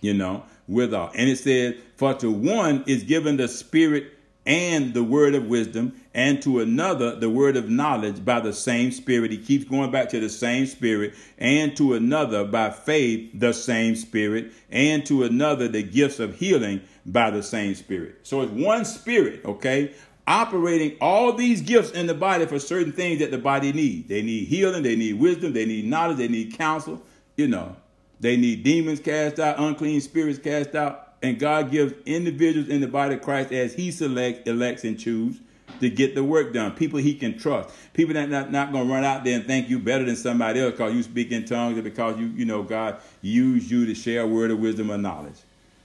[0.00, 1.10] You know, withal.
[1.14, 4.14] And it says, For to one is given the Spirit
[4.46, 8.92] and the word of wisdom, and to another the word of knowledge by the same
[8.92, 9.30] Spirit.
[9.30, 13.96] He keeps going back to the same Spirit, and to another by faith the same
[13.96, 18.18] Spirit, and to another the gifts of healing by the same Spirit.
[18.22, 19.94] So it's one Spirit, okay?
[20.26, 24.08] Operating all these gifts in the body for certain things that the body needs.
[24.08, 27.02] They need healing, they need wisdom, they need knowledge, they need counsel,
[27.36, 27.76] you know.
[28.20, 31.14] They need demons cast out, unclean spirits cast out.
[31.22, 35.40] And God gives individuals in the body of Christ as He selects, elects, and chooses
[35.80, 36.72] to get the work done.
[36.72, 37.74] People He can trust.
[37.92, 40.60] People that not, not going to run out there and think you better than somebody
[40.60, 43.94] else because you speak in tongues or because you, you know, God used you to
[43.94, 45.36] share a word of wisdom or knowledge.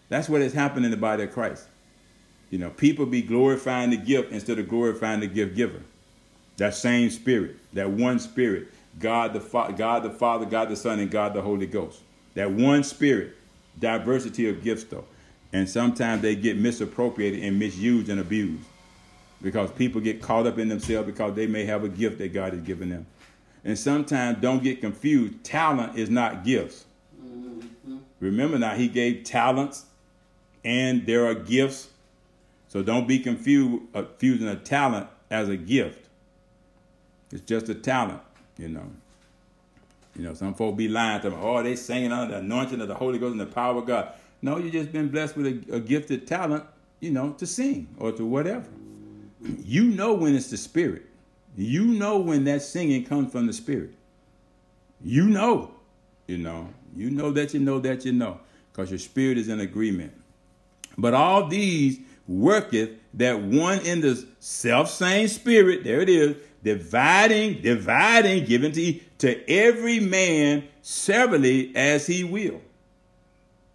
[0.10, 1.68] That's what has happened in the body of Christ.
[2.50, 5.82] You know, people be glorifying the gift instead of glorifying the gift giver.
[6.58, 8.68] That same spirit, that one spirit,
[9.00, 12.02] God the, Fa- God the Father, God the Son, and God the Holy Ghost.
[12.40, 13.36] That one spirit,
[13.82, 15.04] diversity of gifts though.
[15.52, 18.64] And sometimes they get misappropriated and misused and abused
[19.42, 22.54] because people get caught up in themselves because they may have a gift that God
[22.54, 23.08] has given them.
[23.66, 25.44] And sometimes don't get confused.
[25.44, 26.86] Talent is not gifts.
[28.22, 29.88] Remember now, he gave talents
[30.64, 31.90] and there are gifts.
[32.70, 36.08] So don't be confused uh, confusing a talent as a gift.
[37.34, 38.22] It's just a talent,
[38.58, 38.90] you know.
[40.20, 41.40] You know, some folk be lying to them.
[41.42, 44.12] oh, they singing under the anointing of the Holy Ghost and the power of God.
[44.42, 46.66] No, you just been blessed with a, a gifted talent,
[47.00, 48.68] you know, to sing or to whatever.
[49.64, 51.04] You know when it's the Spirit.
[51.56, 53.92] You know when that singing comes from the Spirit.
[55.02, 55.72] You know,
[56.28, 58.42] you know, you know that you know that you know,
[58.74, 60.12] because your spirit is in agreement.
[60.98, 67.62] But all these worketh that one in the self same spirit, there it is, dividing,
[67.62, 72.62] dividing, giving to, to every man severally as he will.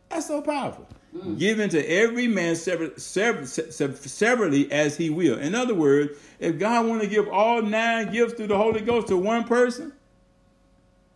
[0.09, 0.87] That's so powerful.
[1.17, 1.39] Mm.
[1.39, 5.39] Given to every man sever, sever, sever, severally as he will.
[5.39, 9.09] In other words, if God want to give all nine gifts through the Holy Ghost
[9.09, 9.93] to one person,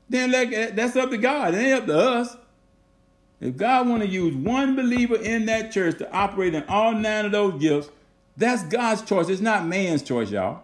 [0.09, 1.55] then let, that's up to God.
[1.55, 2.37] It ain't up to us.
[3.41, 7.25] If God want to use one believer in that church to operate in all nine
[7.25, 7.91] of those gifts,
[8.37, 9.29] that's God's choice.
[9.29, 10.63] It's not man's choice, y'all.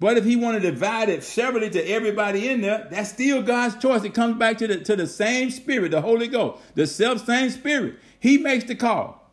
[0.00, 3.76] But if he want to divide it severally to everybody in there, that's still God's
[3.76, 4.04] choice.
[4.04, 7.50] It comes back to the to the same spirit, the Holy Ghost, the self same
[7.50, 7.96] spirit.
[8.20, 9.28] He makes the call.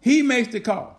[0.00, 0.98] He makes the call.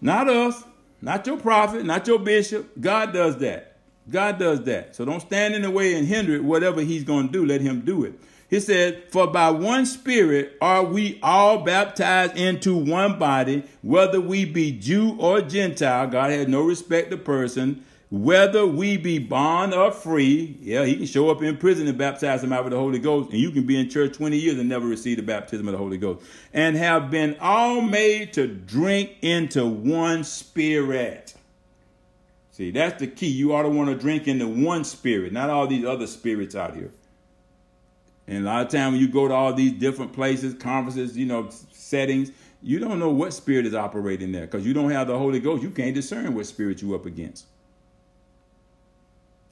[0.00, 0.64] Not us,
[1.02, 2.70] not your prophet, not your bishop.
[2.80, 3.76] God does that.
[4.08, 4.96] God does that.
[4.96, 6.44] So don't stand in the way and hinder it.
[6.44, 8.14] Whatever he's going to do, let him do it.
[8.50, 14.44] He said, For by one Spirit are we all baptized into one body, whether we
[14.44, 16.08] be Jew or Gentile.
[16.08, 17.84] God has no respect to person.
[18.10, 20.58] Whether we be bond or free.
[20.60, 23.30] Yeah, he can show up in prison and baptize them out with the Holy Ghost.
[23.30, 25.78] And you can be in church 20 years and never receive the baptism of the
[25.78, 26.26] Holy Ghost.
[26.52, 31.34] And have been all made to drink into one Spirit.
[32.50, 33.28] See, that's the key.
[33.28, 36.74] You ought to want to drink into one spirit, not all these other spirits out
[36.74, 36.90] here.
[38.30, 41.26] And a lot of time when you go to all these different places, conferences, you
[41.26, 42.30] know, settings,
[42.62, 45.64] you don't know what spirit is operating there because you don't have the Holy Ghost.
[45.64, 47.46] You can't discern what spirit you're up against.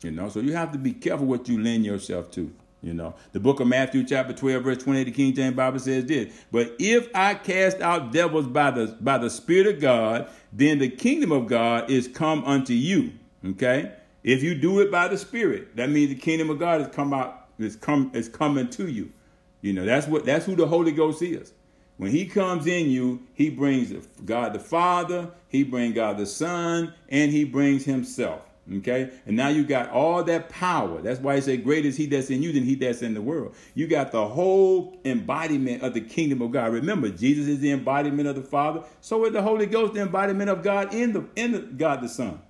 [0.02, 2.54] You know, so you have to be careful what you lend yourself to.
[2.80, 6.04] You know, the book of Matthew, chapter 12, verse 28, the King James Bible says
[6.04, 6.32] this.
[6.52, 10.88] But if I cast out devils by the by the Spirit of God, then the
[10.88, 13.14] kingdom of God is come unto you.
[13.44, 13.90] Okay?
[14.22, 17.12] If you do it by the Spirit, that means the kingdom of God has come
[17.12, 19.12] out, is come is coming to you.
[19.60, 21.52] You know, that's what that's who the Holy Ghost is.
[21.96, 23.92] When he comes in you, he brings
[24.24, 28.42] God the Father, he brings God the Son, and he brings himself.
[28.76, 29.10] Okay?
[29.26, 31.00] And now you got all that power.
[31.00, 33.22] That's why he said, Great is he that's in you than he that's in the
[33.22, 33.54] world.
[33.74, 36.72] You got the whole embodiment of the kingdom of God.
[36.72, 38.84] Remember, Jesus is the embodiment of the Father.
[39.00, 42.08] So is the Holy Ghost the embodiment of God in the in the God the
[42.08, 42.40] Son.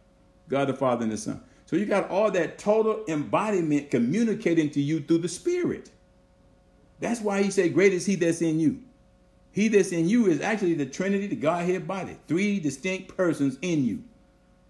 [0.48, 1.40] God the Father and the Son.
[1.68, 5.90] So you got all that total embodiment communicating to you through the Spirit.
[6.98, 8.80] That's why he said, Great is he that's in you.
[9.52, 12.16] He that's in you is actually the Trinity, the Godhead body.
[12.26, 14.02] Three distinct persons in you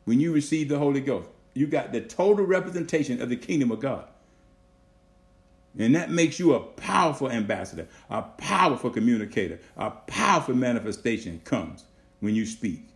[0.06, 1.28] when you receive the Holy Ghost.
[1.54, 4.08] You got the total representation of the kingdom of God.
[5.78, 11.84] And that makes you a powerful ambassador, a powerful communicator, a powerful manifestation comes
[12.18, 12.88] when you speak.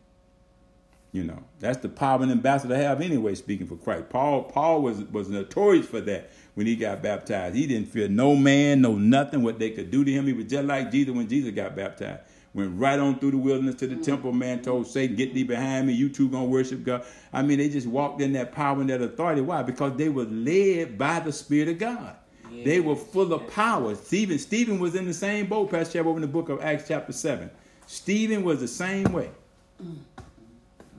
[1.12, 4.08] You know, that's the power an ambassador have anyway, speaking for Christ.
[4.08, 7.54] Paul, Paul was, was notorious for that when he got baptized.
[7.54, 10.26] He didn't fear no man, no nothing, what they could do to him.
[10.26, 12.22] He was just like Jesus when Jesus got baptized.
[12.54, 14.32] Went right on through the wilderness to the temple.
[14.32, 15.92] Man told Satan, get thee behind me.
[15.92, 17.04] You two gonna worship God.
[17.32, 19.42] I mean, they just walked in that power and that authority.
[19.42, 19.62] Why?
[19.62, 22.16] Because they were led by the Spirit of God.
[22.50, 22.66] Yes.
[22.66, 23.94] They were full of power.
[23.94, 26.88] Stephen, Stephen was in the same boat, Pastor Chad, over in the book of Acts
[26.88, 27.50] chapter 7.
[27.86, 29.30] Stephen was the same way.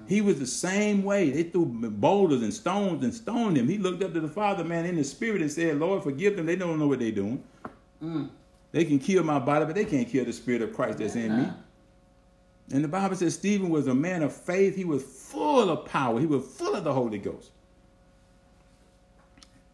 [0.08, 1.30] He was the same way.
[1.30, 3.68] They threw boulders and stones and stoned him.
[3.68, 6.46] He looked up to the Father, man, in the spirit and said, Lord, forgive them.
[6.46, 7.44] They don't know what they're doing.
[8.04, 8.30] Mm.
[8.72, 11.38] They can kill my body, but they can't kill the spirit of Christ that's in
[11.38, 11.50] me.
[12.72, 14.76] And the Bible says Stephen was a man of faith.
[14.76, 16.20] He was full of power.
[16.20, 17.52] He was full of the Holy Ghost.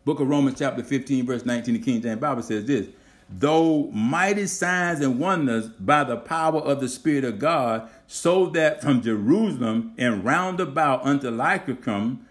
[0.06, 2.88] Book of Romans, chapter 15, verse 19, the King James Bible says this
[3.30, 8.82] though mighty signs and wonders by the power of the Spirit of God, so that
[8.82, 12.26] from Jerusalem and round about unto Illyricum,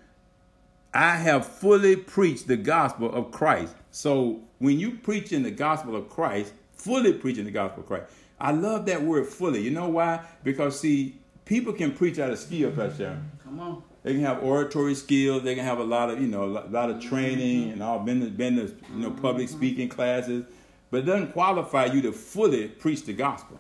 [0.93, 3.75] I have fully preached the gospel of Christ.
[3.93, 8.07] So when you preach in the gospel of Christ, fully preaching the gospel of Christ,
[8.41, 9.61] I love that word fully.
[9.61, 10.25] You know why?
[10.43, 13.21] Because see, people can preach out of skill, Pastor.
[13.45, 13.83] Come on.
[14.03, 15.43] They can have oratory skills.
[15.43, 17.73] They can have a lot of, you know, a lot of training mm-hmm.
[17.73, 17.99] and all.
[17.99, 20.45] Been been to, you know, public speaking classes
[20.91, 23.59] but it doesn't qualify you to fully preach the gospel.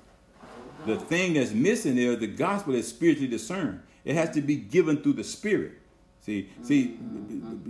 [0.86, 3.82] The thing that's missing is the gospel is spiritually discerned.
[4.04, 5.72] It has to be given through the spirit.
[6.20, 6.98] See, see,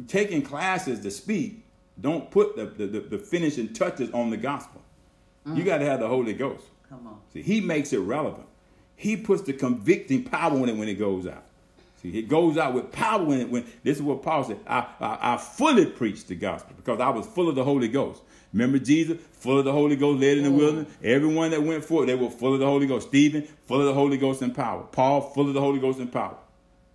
[0.09, 1.65] taking classes to speak
[2.01, 4.83] don't put the, the, the finishing touches on the gospel.
[5.55, 6.67] You got to have the Holy Ghost.
[6.89, 7.21] Come on.
[7.33, 8.47] See, he makes it relevant.
[8.97, 11.45] He puts the convicting power in it when it goes out.
[12.03, 14.59] See, it goes out with power when it when this is what Paul said.
[14.67, 18.23] I, I, I fully preached the gospel because I was full of the Holy Ghost.
[18.53, 20.57] Remember Jesus, full of the Holy Ghost, led in the mm.
[20.57, 20.93] wilderness.
[21.03, 23.09] Everyone that went forth, they were full of the Holy Ghost.
[23.09, 24.85] Stephen, full of the Holy Ghost and power.
[24.91, 26.37] Paul, full of the Holy Ghost and power.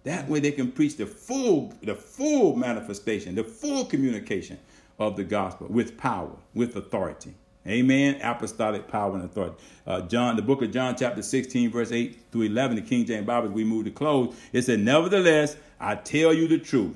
[0.03, 4.57] That way they can preach the full, the full manifestation, the full communication
[4.99, 7.35] of the gospel with power, with authority.
[7.65, 8.19] Amen.
[8.21, 9.55] Apostolic power and authority.
[9.87, 13.25] Uh, John, the book of John, chapter 16, verse 8 through 11, the King James
[13.25, 16.95] Bible, as we move to close, it said, Nevertheless, I tell you the truth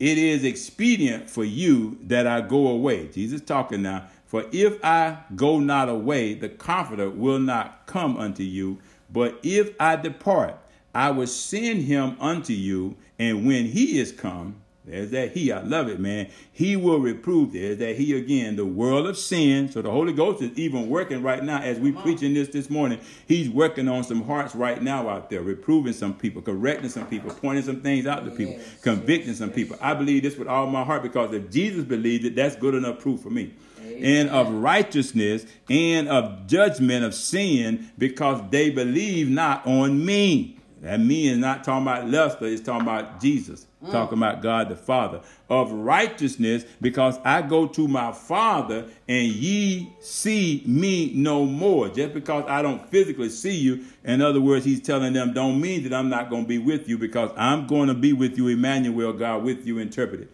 [0.00, 3.08] it is expedient for you that I go away.
[3.08, 4.06] Jesus talking now.
[4.24, 8.78] For if I go not away, the Comforter will not come unto you.
[9.12, 10.56] But if I depart,
[10.94, 12.96] I will send him unto you.
[13.18, 15.52] And when he is come, there's that he.
[15.52, 16.28] I love it, man.
[16.52, 17.52] He will reprove.
[17.52, 18.56] There's that he again.
[18.56, 19.70] The world of sin.
[19.70, 22.98] So the Holy Ghost is even working right now as we preaching this this morning.
[23.28, 27.32] He's working on some hearts right now out there, reproving some people, correcting some people,
[27.32, 29.56] pointing some things out to people, yes, convicting yes, some yes.
[29.56, 29.76] people.
[29.80, 32.98] I believe this with all my heart because if Jesus believed it, that's good enough
[32.98, 33.54] proof for me.
[33.80, 34.04] Amen.
[34.04, 40.58] And of righteousness and of judgment of sin because they believe not on me.
[40.80, 43.66] That me is not talking about Lester, it's talking about Jesus.
[43.88, 45.22] Talking about God the Father.
[45.48, 51.88] Of righteousness, because I go to my Father and ye see me no more.
[51.88, 53.84] Just because I don't physically see you.
[54.04, 56.90] In other words, he's telling them, don't mean that I'm not going to be with
[56.90, 60.28] you because I'm going to be with you, Emmanuel, God, with you, interpreted.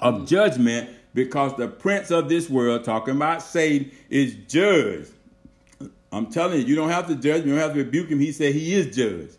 [0.00, 5.12] Of judgment, because the prince of this world, talking about Satan, is judged.
[6.10, 8.20] I'm telling you, you don't have to judge, him, you don't have to rebuke him.
[8.20, 9.36] He said he is judged.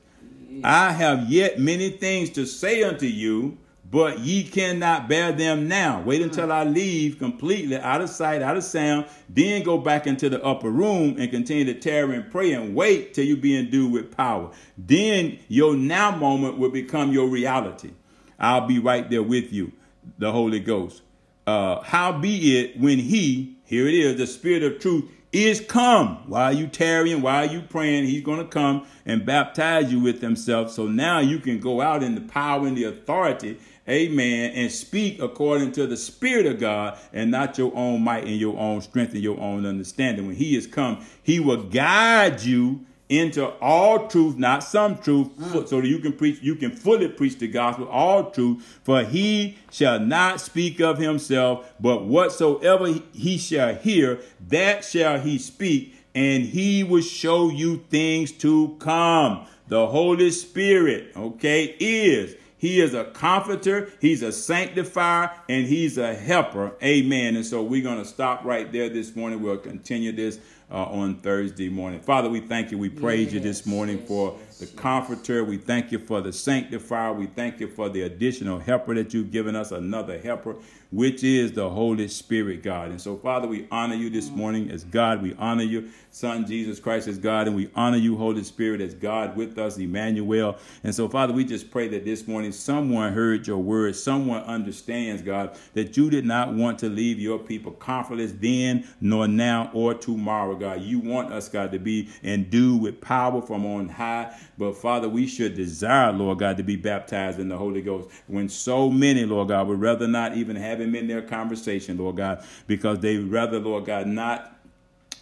[0.64, 3.58] I have yet many things to say unto you,
[3.89, 6.01] but ye cannot bear them now.
[6.01, 10.28] Wait until I leave completely out of sight, out of sound, then go back into
[10.30, 13.91] the upper room and continue to tarry and pray and wait till you be endued
[13.91, 14.51] with power.
[14.78, 17.91] Then your now moment will become your reality.
[18.39, 19.72] I'll be right there with you,
[20.18, 21.01] the Holy Ghost.
[21.47, 25.10] Uh, how be it when he, here it is, the Spirit of truth,
[25.43, 26.23] is come.
[26.27, 27.21] Why are you tarrying?
[27.21, 28.05] Why are you praying?
[28.05, 30.71] He's going to come and baptize you with himself.
[30.71, 33.59] So now you can go out in the power and the authority,
[33.89, 38.38] amen, and speak according to the Spirit of God and not your own might and
[38.38, 40.27] your own strength and your own understanding.
[40.27, 45.68] When he is come, he will guide you into all truth, not some truth, mm.
[45.68, 48.80] so that you can preach, you can fully preach the gospel, all truth.
[48.84, 55.38] For he shall not speak of himself, but whatsoever he shall hear, that shall he
[55.38, 59.45] speak, and he will show you things to come.
[59.68, 66.16] The Holy Spirit, okay, is he is a comforter, he's a sanctifier, and he's a
[66.16, 66.76] helper.
[66.82, 67.36] Amen.
[67.36, 69.43] And so we're going to stop right there this morning.
[69.43, 70.39] We'll continue this
[70.72, 71.99] uh, on Thursday morning.
[71.99, 72.78] Father, we thank you.
[72.78, 75.43] We praise yes, you this morning yes, for yes, the comforter.
[75.43, 77.13] We thank you for the sanctifier.
[77.13, 80.55] We thank you for the additional helper that you've given us, another helper,
[80.91, 82.89] which is the Holy Spirit, God.
[82.89, 85.22] And so, Father, we honor you this morning as God.
[85.22, 88.93] We honor you, Son Jesus Christ as God, and we honor you, Holy Spirit, as
[88.93, 90.57] God with us, Emmanuel.
[90.84, 95.22] And so, Father, we just pray that this morning someone heard your word, someone understands,
[95.22, 99.93] God, that you did not want to leave your people comfortless then, nor now, or
[99.93, 100.55] tomorrow.
[100.60, 100.82] God.
[100.82, 104.36] You want us, God, to be endued with power from on high.
[104.58, 108.10] But Father, we should desire, Lord God, to be baptized in the Holy Ghost.
[108.28, 112.18] When so many, Lord God, would rather not even have him in their conversation, Lord
[112.18, 114.55] God, because they rather, Lord God, not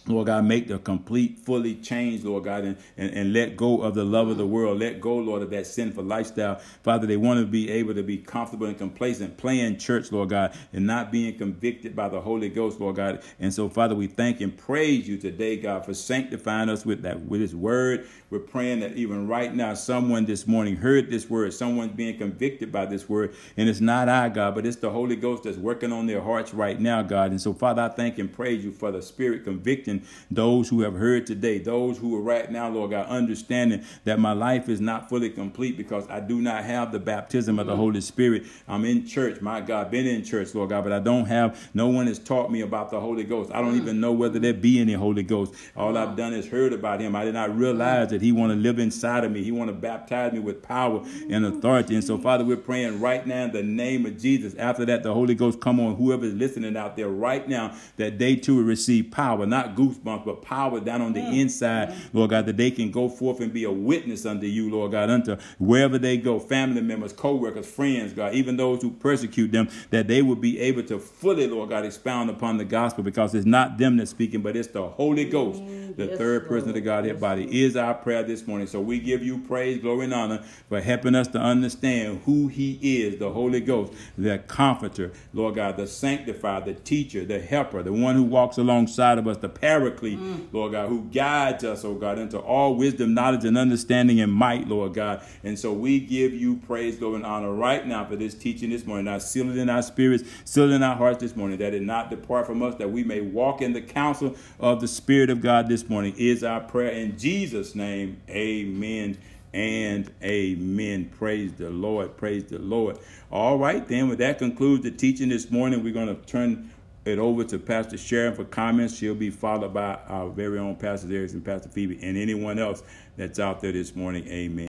[0.06, 3.94] Lord God, make the complete, fully change, Lord God, and, and, and let go of
[3.94, 4.80] the love of the world.
[4.80, 6.56] Let go, Lord, of that sinful lifestyle.
[6.82, 10.54] Father, they want to be able to be comfortable and complacent, playing church, Lord God,
[10.74, 13.22] and not being convicted by the Holy Ghost, Lord God.
[13.40, 17.22] And so, Father, we thank and praise you today, God, for sanctifying us with that
[17.22, 18.06] with His word.
[18.28, 22.70] We're praying that even right now, someone this morning heard this word, someone's being convicted
[22.70, 25.92] by this word, and it's not I, God, but it's the Holy Ghost that's working
[25.92, 27.30] on their hearts right now, God.
[27.30, 29.93] And so, Father, I thank and praise you for the Spirit convicting
[30.30, 34.32] those who have heard today, those who are right now, Lord God, understanding that my
[34.32, 38.00] life is not fully complete because I do not have the baptism of the Holy
[38.00, 38.44] Spirit.
[38.68, 41.88] I'm in church, my God, been in church, Lord God, but I don't have, no
[41.88, 43.50] one has taught me about the Holy Ghost.
[43.52, 45.54] I don't even know whether there be any Holy Ghost.
[45.76, 47.14] All I've done is heard about him.
[47.16, 49.42] I did not realize that he want to live inside of me.
[49.42, 51.94] He want to baptize me with power and authority.
[51.94, 54.54] And so, Father, we're praying right now in the name of Jesus.
[54.54, 58.18] After that, the Holy Ghost come on whoever is listening out there right now that
[58.18, 61.40] they too receive power, not goosebumps, but power down on the mm.
[61.40, 64.92] inside, Lord God, that they can go forth and be a witness unto you, Lord
[64.92, 69.68] God, unto wherever they go, family members, co-workers, friends, God, even those who persecute them,
[69.90, 73.46] that they will be able to fully, Lord God, expound upon the gospel because it's
[73.46, 76.68] not them that's speaking, but it's the Holy Ghost, mm, the yes, third person Lord.
[76.68, 78.66] of the Godhead body, is our prayer this morning.
[78.66, 83.02] So we give you praise, glory, and honor for helping us to understand who He
[83.02, 87.92] is, the Holy Ghost, the comforter, Lord God, the sanctifier, the teacher, the helper, the
[87.92, 90.52] one who walks alongside of us, the paraclete, mm.
[90.52, 94.68] Lord God, who guides us, oh God, into all wisdom, knowledge, and understanding and might,
[94.68, 95.22] Lord God.
[95.42, 98.86] And so we give you praise, Lord, and honor right now for this teaching this
[98.86, 99.06] morning.
[99.06, 101.82] Now seal it in our spirits, seal it in our hearts this morning, that it
[101.82, 105.40] not depart from us, that we may walk in the counsel of the Spirit of
[105.40, 106.90] God this morning, is our prayer.
[106.90, 109.18] In Jesus' name, amen
[109.54, 111.10] and amen.
[111.16, 112.16] Praise the Lord.
[112.16, 112.98] Praise the Lord.
[113.30, 115.84] All right, then, with that concludes the teaching this morning.
[115.84, 116.72] We're going to turn
[117.04, 118.96] it over to Pastor Sharon for comments.
[118.96, 122.82] She'll be followed by our very own Pastor Darius and Pastor Phoebe and anyone else
[123.16, 124.26] that's out there this morning.
[124.28, 124.62] Amen.